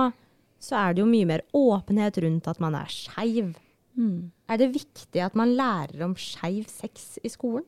[0.64, 3.52] så er det jo mye mer åpenhet rundt at man er skeiv.
[3.98, 4.30] Mm.
[4.50, 7.66] Er det viktig at man lærer om skeiv sex i skolen?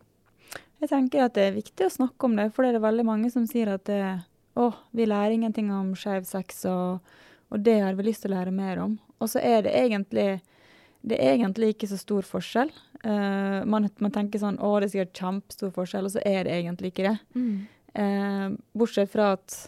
[0.87, 3.27] Jeg tenker at det er viktig å snakke om det, for det er veldig mange
[3.35, 3.99] som sier at det,
[4.55, 7.03] å, vi lærer ingenting om skeiv sex, og,
[7.51, 8.93] og, det har vi lyst til å lære mer om.
[9.19, 10.29] Og så er det egentlig,
[11.03, 12.71] det er egentlig ikke så stor forskjell.
[13.03, 16.55] Uh, man, man, tenker sånn å, det er sikkert kjempestor forskjell, og så er det
[16.61, 17.17] egentlig ikke det.
[17.35, 17.59] Mm.
[17.99, 18.47] Uh,
[18.79, 19.59] bortsett fra at,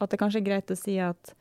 [0.00, 1.34] at det kanskje er greit å si at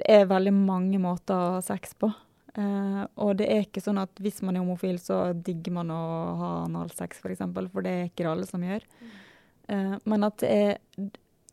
[0.00, 2.08] det er veldig mange måter å ha sex på.
[2.54, 6.02] Uh, og det er ikke sånn at hvis man er homofil, så digger man å
[6.38, 8.86] ha analsex, f.eks., for, for det er ikke det alle som gjør.
[9.66, 10.76] Uh, men at er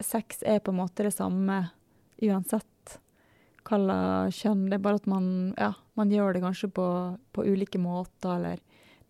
[0.01, 1.63] sex er på en måte det samme
[2.21, 2.67] uansett
[3.61, 4.67] hva slags kjønn.
[4.69, 5.25] Det er bare at man,
[5.57, 6.87] ja, man gjør det kanskje på,
[7.33, 8.61] på ulike måter, eller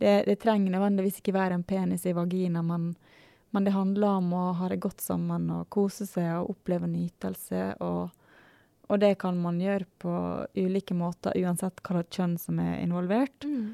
[0.01, 2.91] det, det, trenger nødvendigvis ikke være en penis i vagina, men,
[3.51, 7.75] men, det handler om å ha det godt sammen og kose seg og oppleve nytelse.
[7.85, 8.09] Og,
[8.91, 10.13] og det kan man gjøre på
[10.59, 13.45] ulike måter, uansett hva slags kjønn som er involvert.
[13.47, 13.69] Mm.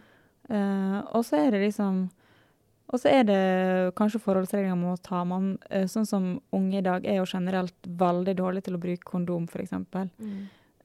[0.47, 2.05] Uh, og så er det liksom
[2.88, 3.39] og så er det
[3.99, 5.24] kanskje forholdsregler man må ta.
[5.28, 9.09] Man, uh, sånn som unge i dag er jo generelt veldig dårlige til å bruke
[9.09, 9.74] kondom, f.eks.
[9.74, 10.38] Mm.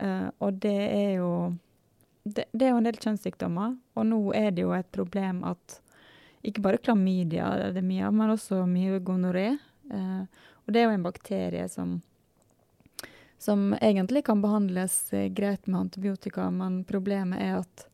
[0.02, 1.30] Uh, og det er jo
[2.24, 5.78] det, det, er jo en del kjønnssykdommer, og nå er det jo et problem at
[6.42, 9.52] ikke bare klamydia det er mye men også mye gonoré.
[9.92, 12.00] Og det er jo en bakterie som,
[13.42, 17.88] som egentlig kan behandles uh, greit med antibiotika, men problemet er at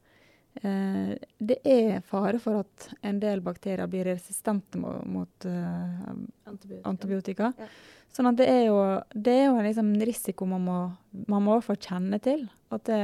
[0.58, 6.80] det er fare for at en del bakterier blir resistente mot, mot antibiotika.
[6.90, 7.50] antibiotika.
[7.60, 7.68] Ja.
[8.18, 8.78] Sånn at det er jo,
[9.14, 10.78] det er jo en liksom risiko man må,
[11.30, 12.48] man må få kjenne til.
[12.74, 13.00] At det,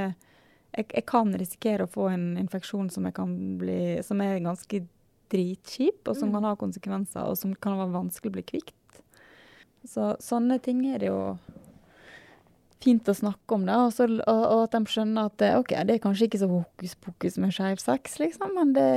[0.75, 3.07] jeg, jeg, kan risikere å få en infeksjon som,
[3.61, 4.85] bli, som er ganske
[5.35, 6.39] dritkjip, og som mm.
[6.39, 9.01] kan ha konsekvenser, og som kan være vanskelig å bli kvitt.
[9.89, 11.21] Så sånne ting er det jo
[12.85, 15.73] fint å snakke om, det, og, så, og, og at de skjønner at det, OK,
[15.89, 18.91] det er kanskje ikke så hokus pokus med skeiv sex, liksom, men det,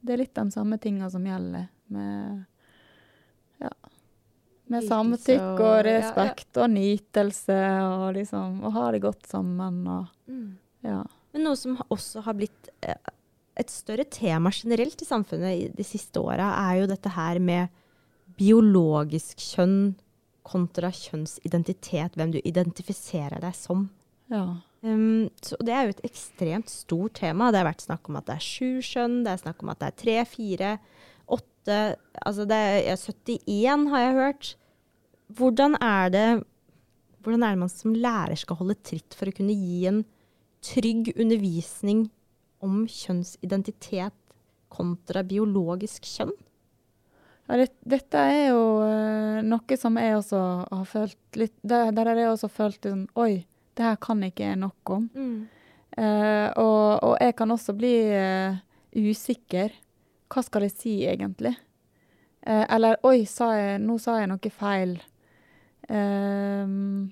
[0.00, 2.46] det, er litt de samme tinga som gjelder med
[4.70, 6.64] med samtykke og respekt ja, ja.
[6.64, 10.50] og nytelse og liksom Å ha det godt sammen og mm.
[10.86, 11.02] Ja.
[11.34, 13.10] Men noe som også har blitt eh,
[13.60, 17.68] et større tema generelt i samfunnet de siste åra, er jo dette her med
[18.40, 19.92] biologisk kjønn
[20.50, 22.18] kontra kjønnsidentitet.
[22.18, 23.88] Hvem du identifiserer deg som.
[24.30, 24.44] Ja.
[24.80, 27.50] Um, så det er jo et ekstremt stort tema.
[27.50, 29.82] Det har vært snakk om at det er sju skjønn, det er snakk om at
[29.82, 30.76] det er tre, fire,
[31.30, 31.80] åtte
[32.24, 34.54] Altså det er 71, har jeg hørt.
[35.36, 36.28] Hvordan er det
[37.20, 40.00] hvordan er det man som lærer skal holde tritt for å kunne gi en
[40.64, 42.06] trygg undervisning
[42.64, 44.16] om kjønnsidentitet
[44.72, 46.32] kontra biologisk kjønn?
[47.50, 50.40] Ja, det, dette er jo uh, noe som jeg også
[50.70, 53.42] har følt litt Der, der har jeg også følt sånn Oi,
[53.74, 55.08] det her kan ikke jeg nok om.
[55.14, 55.48] Mm.
[55.98, 58.54] Uh, og, og, jeg kan også bli uh,
[58.94, 59.74] usikker.
[60.30, 61.56] Hva skal jeg si, egentlig?
[62.40, 64.94] eller Oi, sa jeg, nå sa jeg noe feil.
[65.90, 67.10] Um,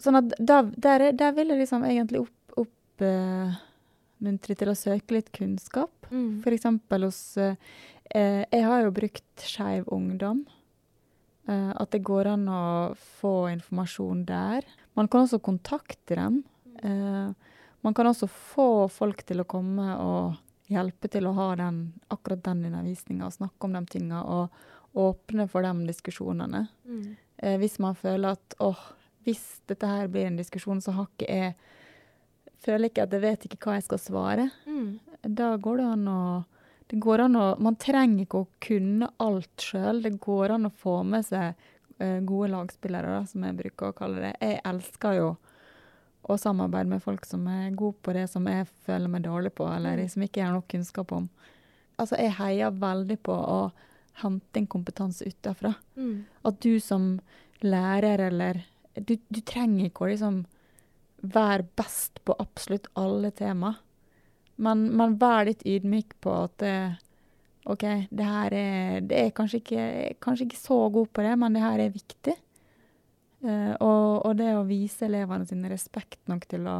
[0.00, 2.22] sånn at da, der, der, vil jeg liksom egentlig
[2.56, 5.92] oppmuntre uh, til å søke litt kunnskap.
[6.08, 6.40] Mm.
[6.54, 7.20] Eksempel hos
[8.14, 10.46] uh, Jeg har jo brukt Skeiv Ungdom.
[11.48, 12.64] Eh, at det går an å
[13.20, 14.66] få informasjon der.
[14.98, 16.42] Man kan også kontakte dem.
[16.82, 17.30] Eh,
[17.80, 20.36] man kan også få folk til å komme og
[20.68, 21.80] hjelpe til å ha den,
[22.12, 24.24] akkurat den undervisninga og snakke om de tinga.
[24.24, 24.66] Og,
[24.98, 26.62] åpne for de diskusjonene.
[26.88, 27.16] Mm.
[27.36, 28.80] Eh, hvis man føler at åh,
[29.22, 31.58] hvis dette her blir en diskusjon, så har ikke jeg
[32.58, 34.44] Føler ikke at jeg vet ikke hva jeg skal svare.
[34.66, 34.96] Mm.
[35.22, 36.22] Da går det an å
[36.88, 40.00] det går an å, Man trenger ikke å kunne alt sjøl.
[40.04, 41.58] Det går an å få med seg
[42.00, 44.32] uh, gode lagspillere, da, som jeg bruker å kalle det.
[44.40, 45.28] Jeg elsker jo
[46.28, 49.68] å samarbeide med folk som er gode på det som jeg føler meg dårlig på,
[49.70, 50.08] eller mm.
[50.12, 51.28] som ikke jeg har nok kunnskap om.
[51.98, 53.60] Altså, jeg heier veldig på å
[54.22, 55.74] hente en kompetanse utenfra.
[55.98, 56.24] Mm.
[56.48, 57.16] At du som
[57.64, 58.64] lærer eller
[58.98, 60.38] Du, du trenger ikke å liksom
[61.22, 63.76] være best på absolutt alle tema,
[64.58, 66.76] men, men vær litt ydmyk på at det,
[67.68, 69.88] OK, det her er Det er kanskje ikke,
[70.24, 72.36] kanskje ikke så god på det, men det her er viktig.
[73.44, 76.78] Uh, og, og, det å vise elevene sine respekt nok til å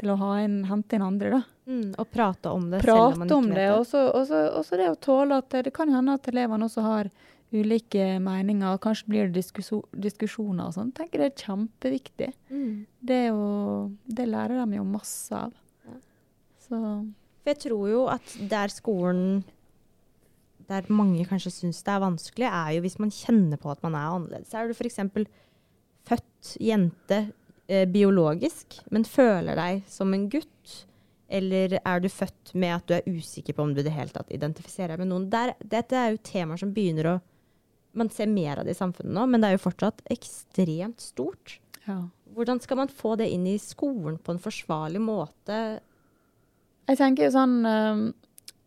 [0.00, 1.40] til å en, hente inn andre, da.
[1.68, 2.80] Mm, og prate om det.
[2.80, 5.92] Prate selv om man ikke om det, og så det å tåle at det kan
[5.92, 7.10] hende at elevene også har
[7.52, 10.92] ulike meninger, og kanskje blir det diskusjoner og sånn.
[10.96, 12.30] tenker det er kjempeviktig.
[12.48, 12.86] Mm.
[13.10, 15.52] Det, jo, det, lærer de jo masse av.
[16.70, 16.80] Så
[17.40, 19.40] For jeg tror jo at der skolen
[20.70, 23.96] der mange kanskje syns det er vanskelig, er jo hvis man kjenner på at man
[23.98, 24.52] er annerledes.
[24.54, 25.00] Er du f.eks.
[26.06, 27.18] født jente
[27.66, 30.76] eh, biologisk, men føler deg som en gutt?
[31.30, 34.14] Eller er du født med at du er usikker på om du i det hele
[34.14, 35.28] tatt identifiserer deg med noen?
[35.30, 37.18] Der, dette er jo temaer som begynner å
[37.90, 41.56] Man ser mer av det i samfunnet nå, men det er jo fortsatt ekstremt stort.
[41.88, 42.04] Ja.
[42.36, 45.80] Hvordan skal man få det inn i skolen på en forsvarlig måte?
[46.90, 48.04] Jeg tenker jo sånn um,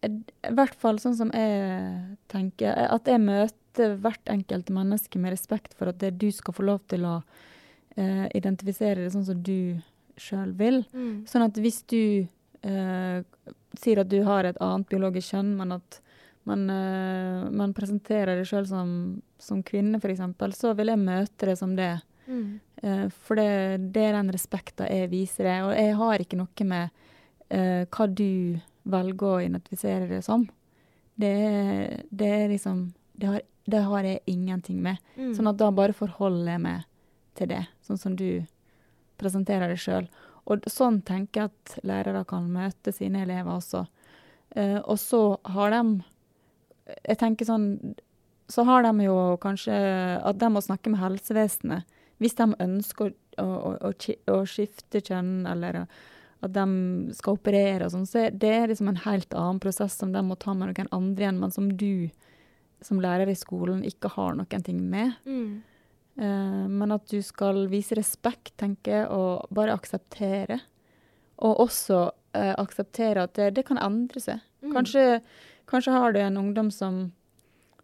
[0.06, 5.76] I hvert fall sånn som jeg tenker, at jeg møter hvert enkelt menneske med respekt
[5.78, 9.80] for at det du skal få lov til å uh, identifisere det sånn som du
[10.20, 10.84] sjøl vil.
[10.94, 11.24] Mm.
[11.30, 12.28] Sånn at hvis du
[12.68, 13.20] uh,
[13.80, 16.00] sier at du har et annet biologisk kjønn, men at
[16.48, 18.90] man, uh, man presenterer det sjøl som,
[19.42, 20.22] som kvinne, f.eks.,
[20.60, 21.96] så vil jeg møte det som det.
[22.28, 22.60] Mm.
[22.84, 25.58] Eh, for det, det er den respekten jeg viser det.
[25.68, 27.03] Og jeg har ikke noe med
[27.50, 30.46] eh, hva du velger å identifisere det som.
[31.16, 31.34] Det,
[32.10, 35.00] det er liksom det har, det har jeg ingenting med.
[35.16, 35.34] Mm.
[35.38, 36.88] Sånn at da bare forholder jeg meg
[37.38, 38.44] til det, sånn som du
[39.22, 40.08] presenterer det sjøl.
[40.50, 43.86] Og sånn tenker jeg at lærere kan møte sine elever også.
[44.60, 46.04] Eh, og så har de
[46.84, 47.96] Jeg tenker sånn
[48.52, 49.74] Så har de jo kanskje
[50.20, 51.88] at de må snakke med helsevesenet
[52.22, 53.92] hvis de ønsker å, å, å,
[54.32, 55.82] å skifte kjønn, eller
[56.44, 58.08] at de skal operere og sånn.
[58.10, 61.24] Så det er liksom en helt annen prosess som de må ta med noen andre
[61.26, 62.10] igjen, men som du
[62.84, 65.14] som lærer i skolen ikke har noen ting med.
[65.24, 65.62] Mm.
[66.20, 70.60] Uh, men at du skal vise respekt, tenker jeg, og bare akseptere.
[71.40, 74.44] Og også uh, akseptere at det, det kan endre seg.
[74.62, 74.74] Mm.
[74.76, 75.06] Kanskje,
[75.72, 77.00] kanskje har du en ungdom som,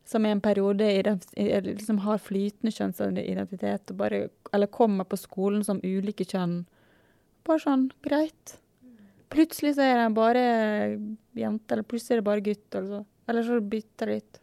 [0.06, 5.80] som i en periode i- liksom har flytende kjønnsidentitet, bare, eller kommer på skolen som
[5.84, 6.66] ulike kjønn.
[7.48, 8.56] Bare sånn, greit.
[9.30, 10.44] Plutselig så er det bare
[11.38, 14.40] jente, eller plutselig er det bare gutt, eller så, eller så bytter det ut.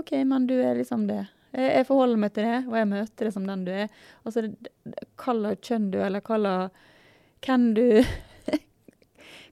[0.00, 1.24] OK, men du er liksom det.
[1.52, 3.92] Jeg, jeg forholder meg til det, og jeg møter det som den du er.
[4.24, 4.46] Altså,
[5.20, 6.86] hva slags kjønn du er, eller hva slags
[7.46, 7.84] Hvem du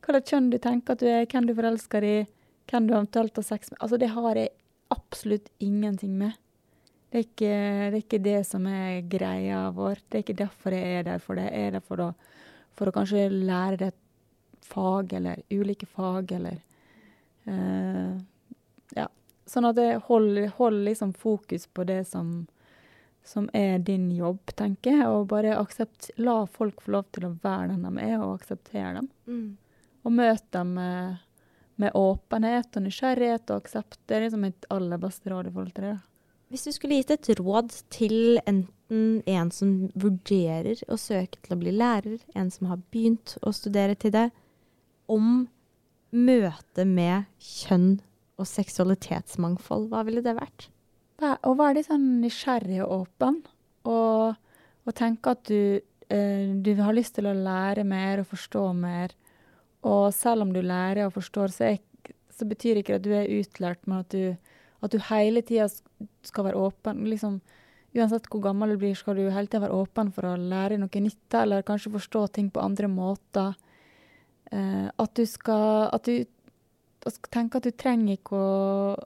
[0.03, 2.17] Hva slags kjønn du tenker at du er, hvem du forelsker i,
[2.71, 3.79] hvem du eventuelt har sex med.
[3.79, 4.55] Altså, det har jeg
[4.95, 6.35] absolutt ingenting med.
[7.11, 10.03] Det er ikke det, er ikke det som er greia vår.
[10.03, 11.47] Det er ikke derfor jeg er der for det.
[11.53, 12.09] Jeg er der for å,
[12.77, 14.03] for å kanskje lære det et
[14.67, 16.59] fag, eller ulike fag, eller
[17.45, 18.17] eh,
[18.97, 19.09] Ja.
[19.47, 22.47] Sånn at det holder, hold liksom fokus på det som,
[23.25, 25.07] som er din jobb, tenker jeg.
[25.07, 28.97] Og bare aksept, la folk få lov til å være den de er, og akseptere
[28.99, 29.09] dem.
[29.27, 29.47] Mm.
[30.03, 31.23] Og møte dem med,
[31.79, 34.01] med åpenhet og nysgjerrighet og aksept.
[34.07, 35.95] Det er liksom mitt aller beste råd i forhold til det.
[35.95, 36.17] da.
[36.51, 38.41] Hvis du skulle gitt et råd til
[38.89, 43.53] enten en som vurderer å søke til å bli lærer, en som har begynt å
[43.53, 44.31] studere til det,
[45.09, 45.49] om
[46.13, 48.01] møtet med kjønn
[48.39, 50.69] og seksualitetsmangfold, hva ville det vært?
[51.19, 53.43] Vær- Å være litt sånn nysgjerrig og åpen,
[53.85, 54.37] og,
[54.87, 55.81] og tenke at du,
[56.11, 59.11] eh, du har lyst til å lære mer og forstå mer.
[59.83, 61.79] Og selv om du lærer og forstår, så, er,
[62.31, 64.37] så betyr ikke det at du er utlært, men at du,
[64.83, 65.69] at du hele tida
[66.23, 67.07] skal være åpen.
[67.07, 67.41] Liksom,
[67.97, 71.03] uansett hvor gammel du blir, skal du hele tida være åpen for å lære noe
[71.03, 73.57] nytt, eller kanskje forstå ting på andre måter.
[74.53, 76.25] Eh, at du skal At du
[77.07, 78.97] skal tenke at du trenger ikke å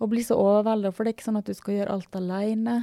[0.00, 2.76] å bli så overvelda, for det er ikke sånn at du skal gjøre alt alene.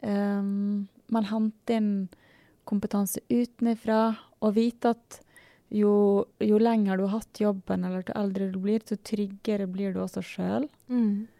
[0.00, 1.92] Um, man henter inn
[2.68, 5.18] kompetanse utenfra, og vite at
[5.74, 9.92] jo, jo lenger du har hatt jobben, eller til eldre du blir, så tryggere blir
[9.92, 10.68] du også sjøl.
[11.28, 11.37] Eh,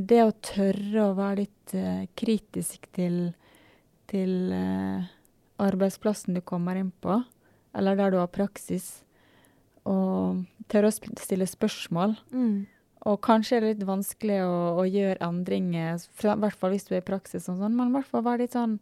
[0.00, 3.34] det å tørre å være litt eh, kritisk til,
[4.10, 5.08] til eh,
[5.60, 7.18] arbeidsplassen du kommer inn på,
[7.76, 9.02] eller der du har praksis,
[9.86, 12.16] og tørre å stille spørsmål.
[12.32, 12.64] Mm.
[13.06, 16.96] Og kanskje er det litt vanskelig å, å gjøre endringer, i hvert fall hvis du
[16.96, 18.78] er i praksis og sånn, men i hvert fall være litt sånn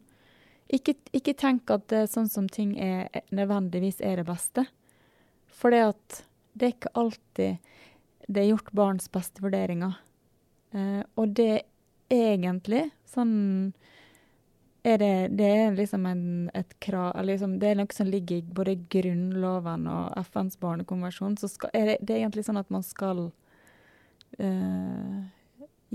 [0.73, 4.63] ikke, ikke tenk at det sånn som ting er, er- nødvendigvis er det beste.
[5.45, 6.23] For det at
[6.57, 7.75] det er ikke alltid
[8.25, 9.99] det er gjort barns beste vurderinger.
[10.75, 13.35] Eh, og det er egentlig sånn
[14.85, 18.53] er det, det er liksom en, et krav liksom, Det er noe som ligger i
[18.57, 21.39] både Grunnloven og FNs barnekonvensjon.
[21.41, 23.23] Så skal, er det, det er egentlig sånn at man skal
[24.37, 25.23] eh,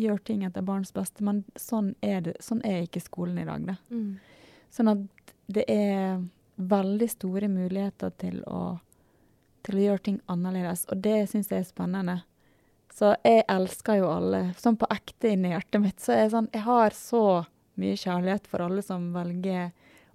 [0.00, 3.68] gjøre ting etter barns beste, men sånn er, det, sånn er ikke skolen i dag.
[3.68, 3.76] Da.
[3.94, 4.18] Mm.
[4.74, 6.18] Sånn at det er
[6.60, 8.80] veldig store muligheter til å,
[9.66, 12.20] til å gjøre ting annerledes, og det syns jeg er spennende.
[13.00, 14.42] Så jeg elsker jo alle.
[14.60, 17.24] Sånn på ekte inni hjertet mitt så jeg sånn Jeg har så
[17.80, 19.70] mye kjærlighet for alle som velger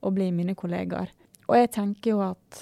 [0.06, 1.10] å bli mine kollegaer.
[1.48, 2.60] Og jeg tenker jo at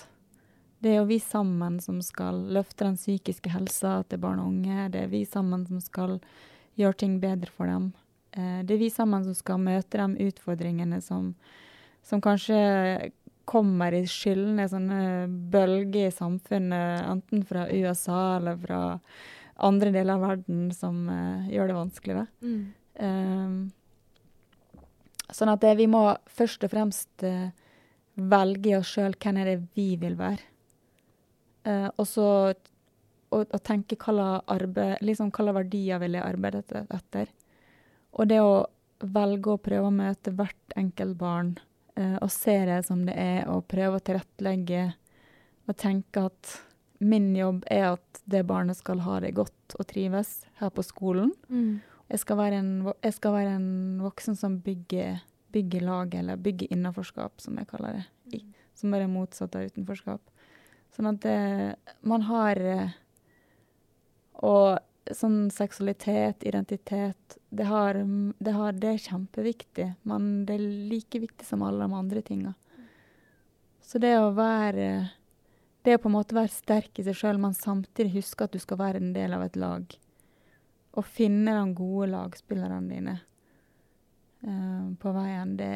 [0.83, 4.87] det er jo vi sammen som skal løfte den psykiske helsa til barn og unge.
[4.93, 6.17] Det er vi sammen som skal
[6.79, 7.91] gjøre ting bedre for dem.
[8.31, 11.33] Eh, det er vi sammen som skal møte de utfordringene som,
[12.03, 13.11] som kanskje
[13.47, 15.03] kommer i skyldende sånne
[15.51, 18.83] bølger i samfunnet, enten fra USA eller fra
[19.55, 22.25] andre deler av verden, som uh, gjør det vanskelig.
[22.41, 22.61] Mm.
[23.03, 23.57] Um,
[25.33, 27.49] sånn at det, vi må først og fremst uh,
[28.15, 30.49] velge i oss sjøl hvem er det vi vil være.
[31.63, 32.27] Uh, og så
[33.33, 37.31] å, tenke hva slags liksom verdier vil jeg arbeide etter-.
[38.13, 38.65] Og det å
[39.03, 41.55] velge å prøve å møte hvert enkelt barn
[41.95, 44.85] eh, og se det som det er, og prøve å tilrettelegge
[45.67, 46.53] og tenke at
[47.07, 51.33] min jobb er at det barnet skal ha det godt og trives her på skolen.
[51.49, 51.81] Mm.
[52.11, 55.23] Jeg skal en, jeg skal være en voksen som bygger,
[55.55, 58.05] bygger lag, eller bygger innenforskap, som jeg kaller det.
[58.37, 58.41] I,
[58.77, 60.21] som er det motsatte av utenforskap.
[60.93, 61.37] Sånn at det,
[62.05, 62.97] man har eh,
[64.43, 64.77] Og
[65.15, 67.97] sånn seksualitet, identitet, det, har,
[68.39, 69.87] det, har, det er kjempeviktig.
[70.09, 72.53] Men det er like viktig som alle de andre tinga.
[73.83, 74.87] Så det å være
[75.83, 78.59] Det å på en måte være sterk i seg sjøl, men samtidig huske at du
[78.61, 79.83] skal være en del av et lag.
[80.93, 83.17] Å finne de gode lagspillerne dine
[84.47, 85.73] uh, på veien, det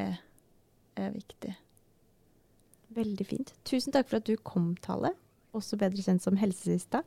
[0.97, 1.55] er viktig.
[2.97, 3.53] Veldig fint.
[3.67, 5.11] Tusen takk for at du kom, Tale.
[5.57, 7.03] Også bedre kjent som Helsesista.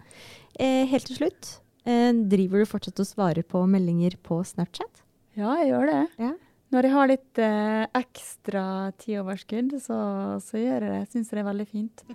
[0.58, 1.50] Eh, helt til slutt,
[1.86, 5.04] eh, driver du fortsatt og svarer på meldinger på Snapchat?
[5.38, 6.02] Ja, jeg gjør det.
[6.18, 6.32] Ja.
[6.70, 8.64] Når jeg har litt eh, ekstra
[9.02, 10.00] tidoverskudd, så,
[10.44, 11.06] så gjør jeg det.
[11.14, 12.06] Syns det er veldig fint.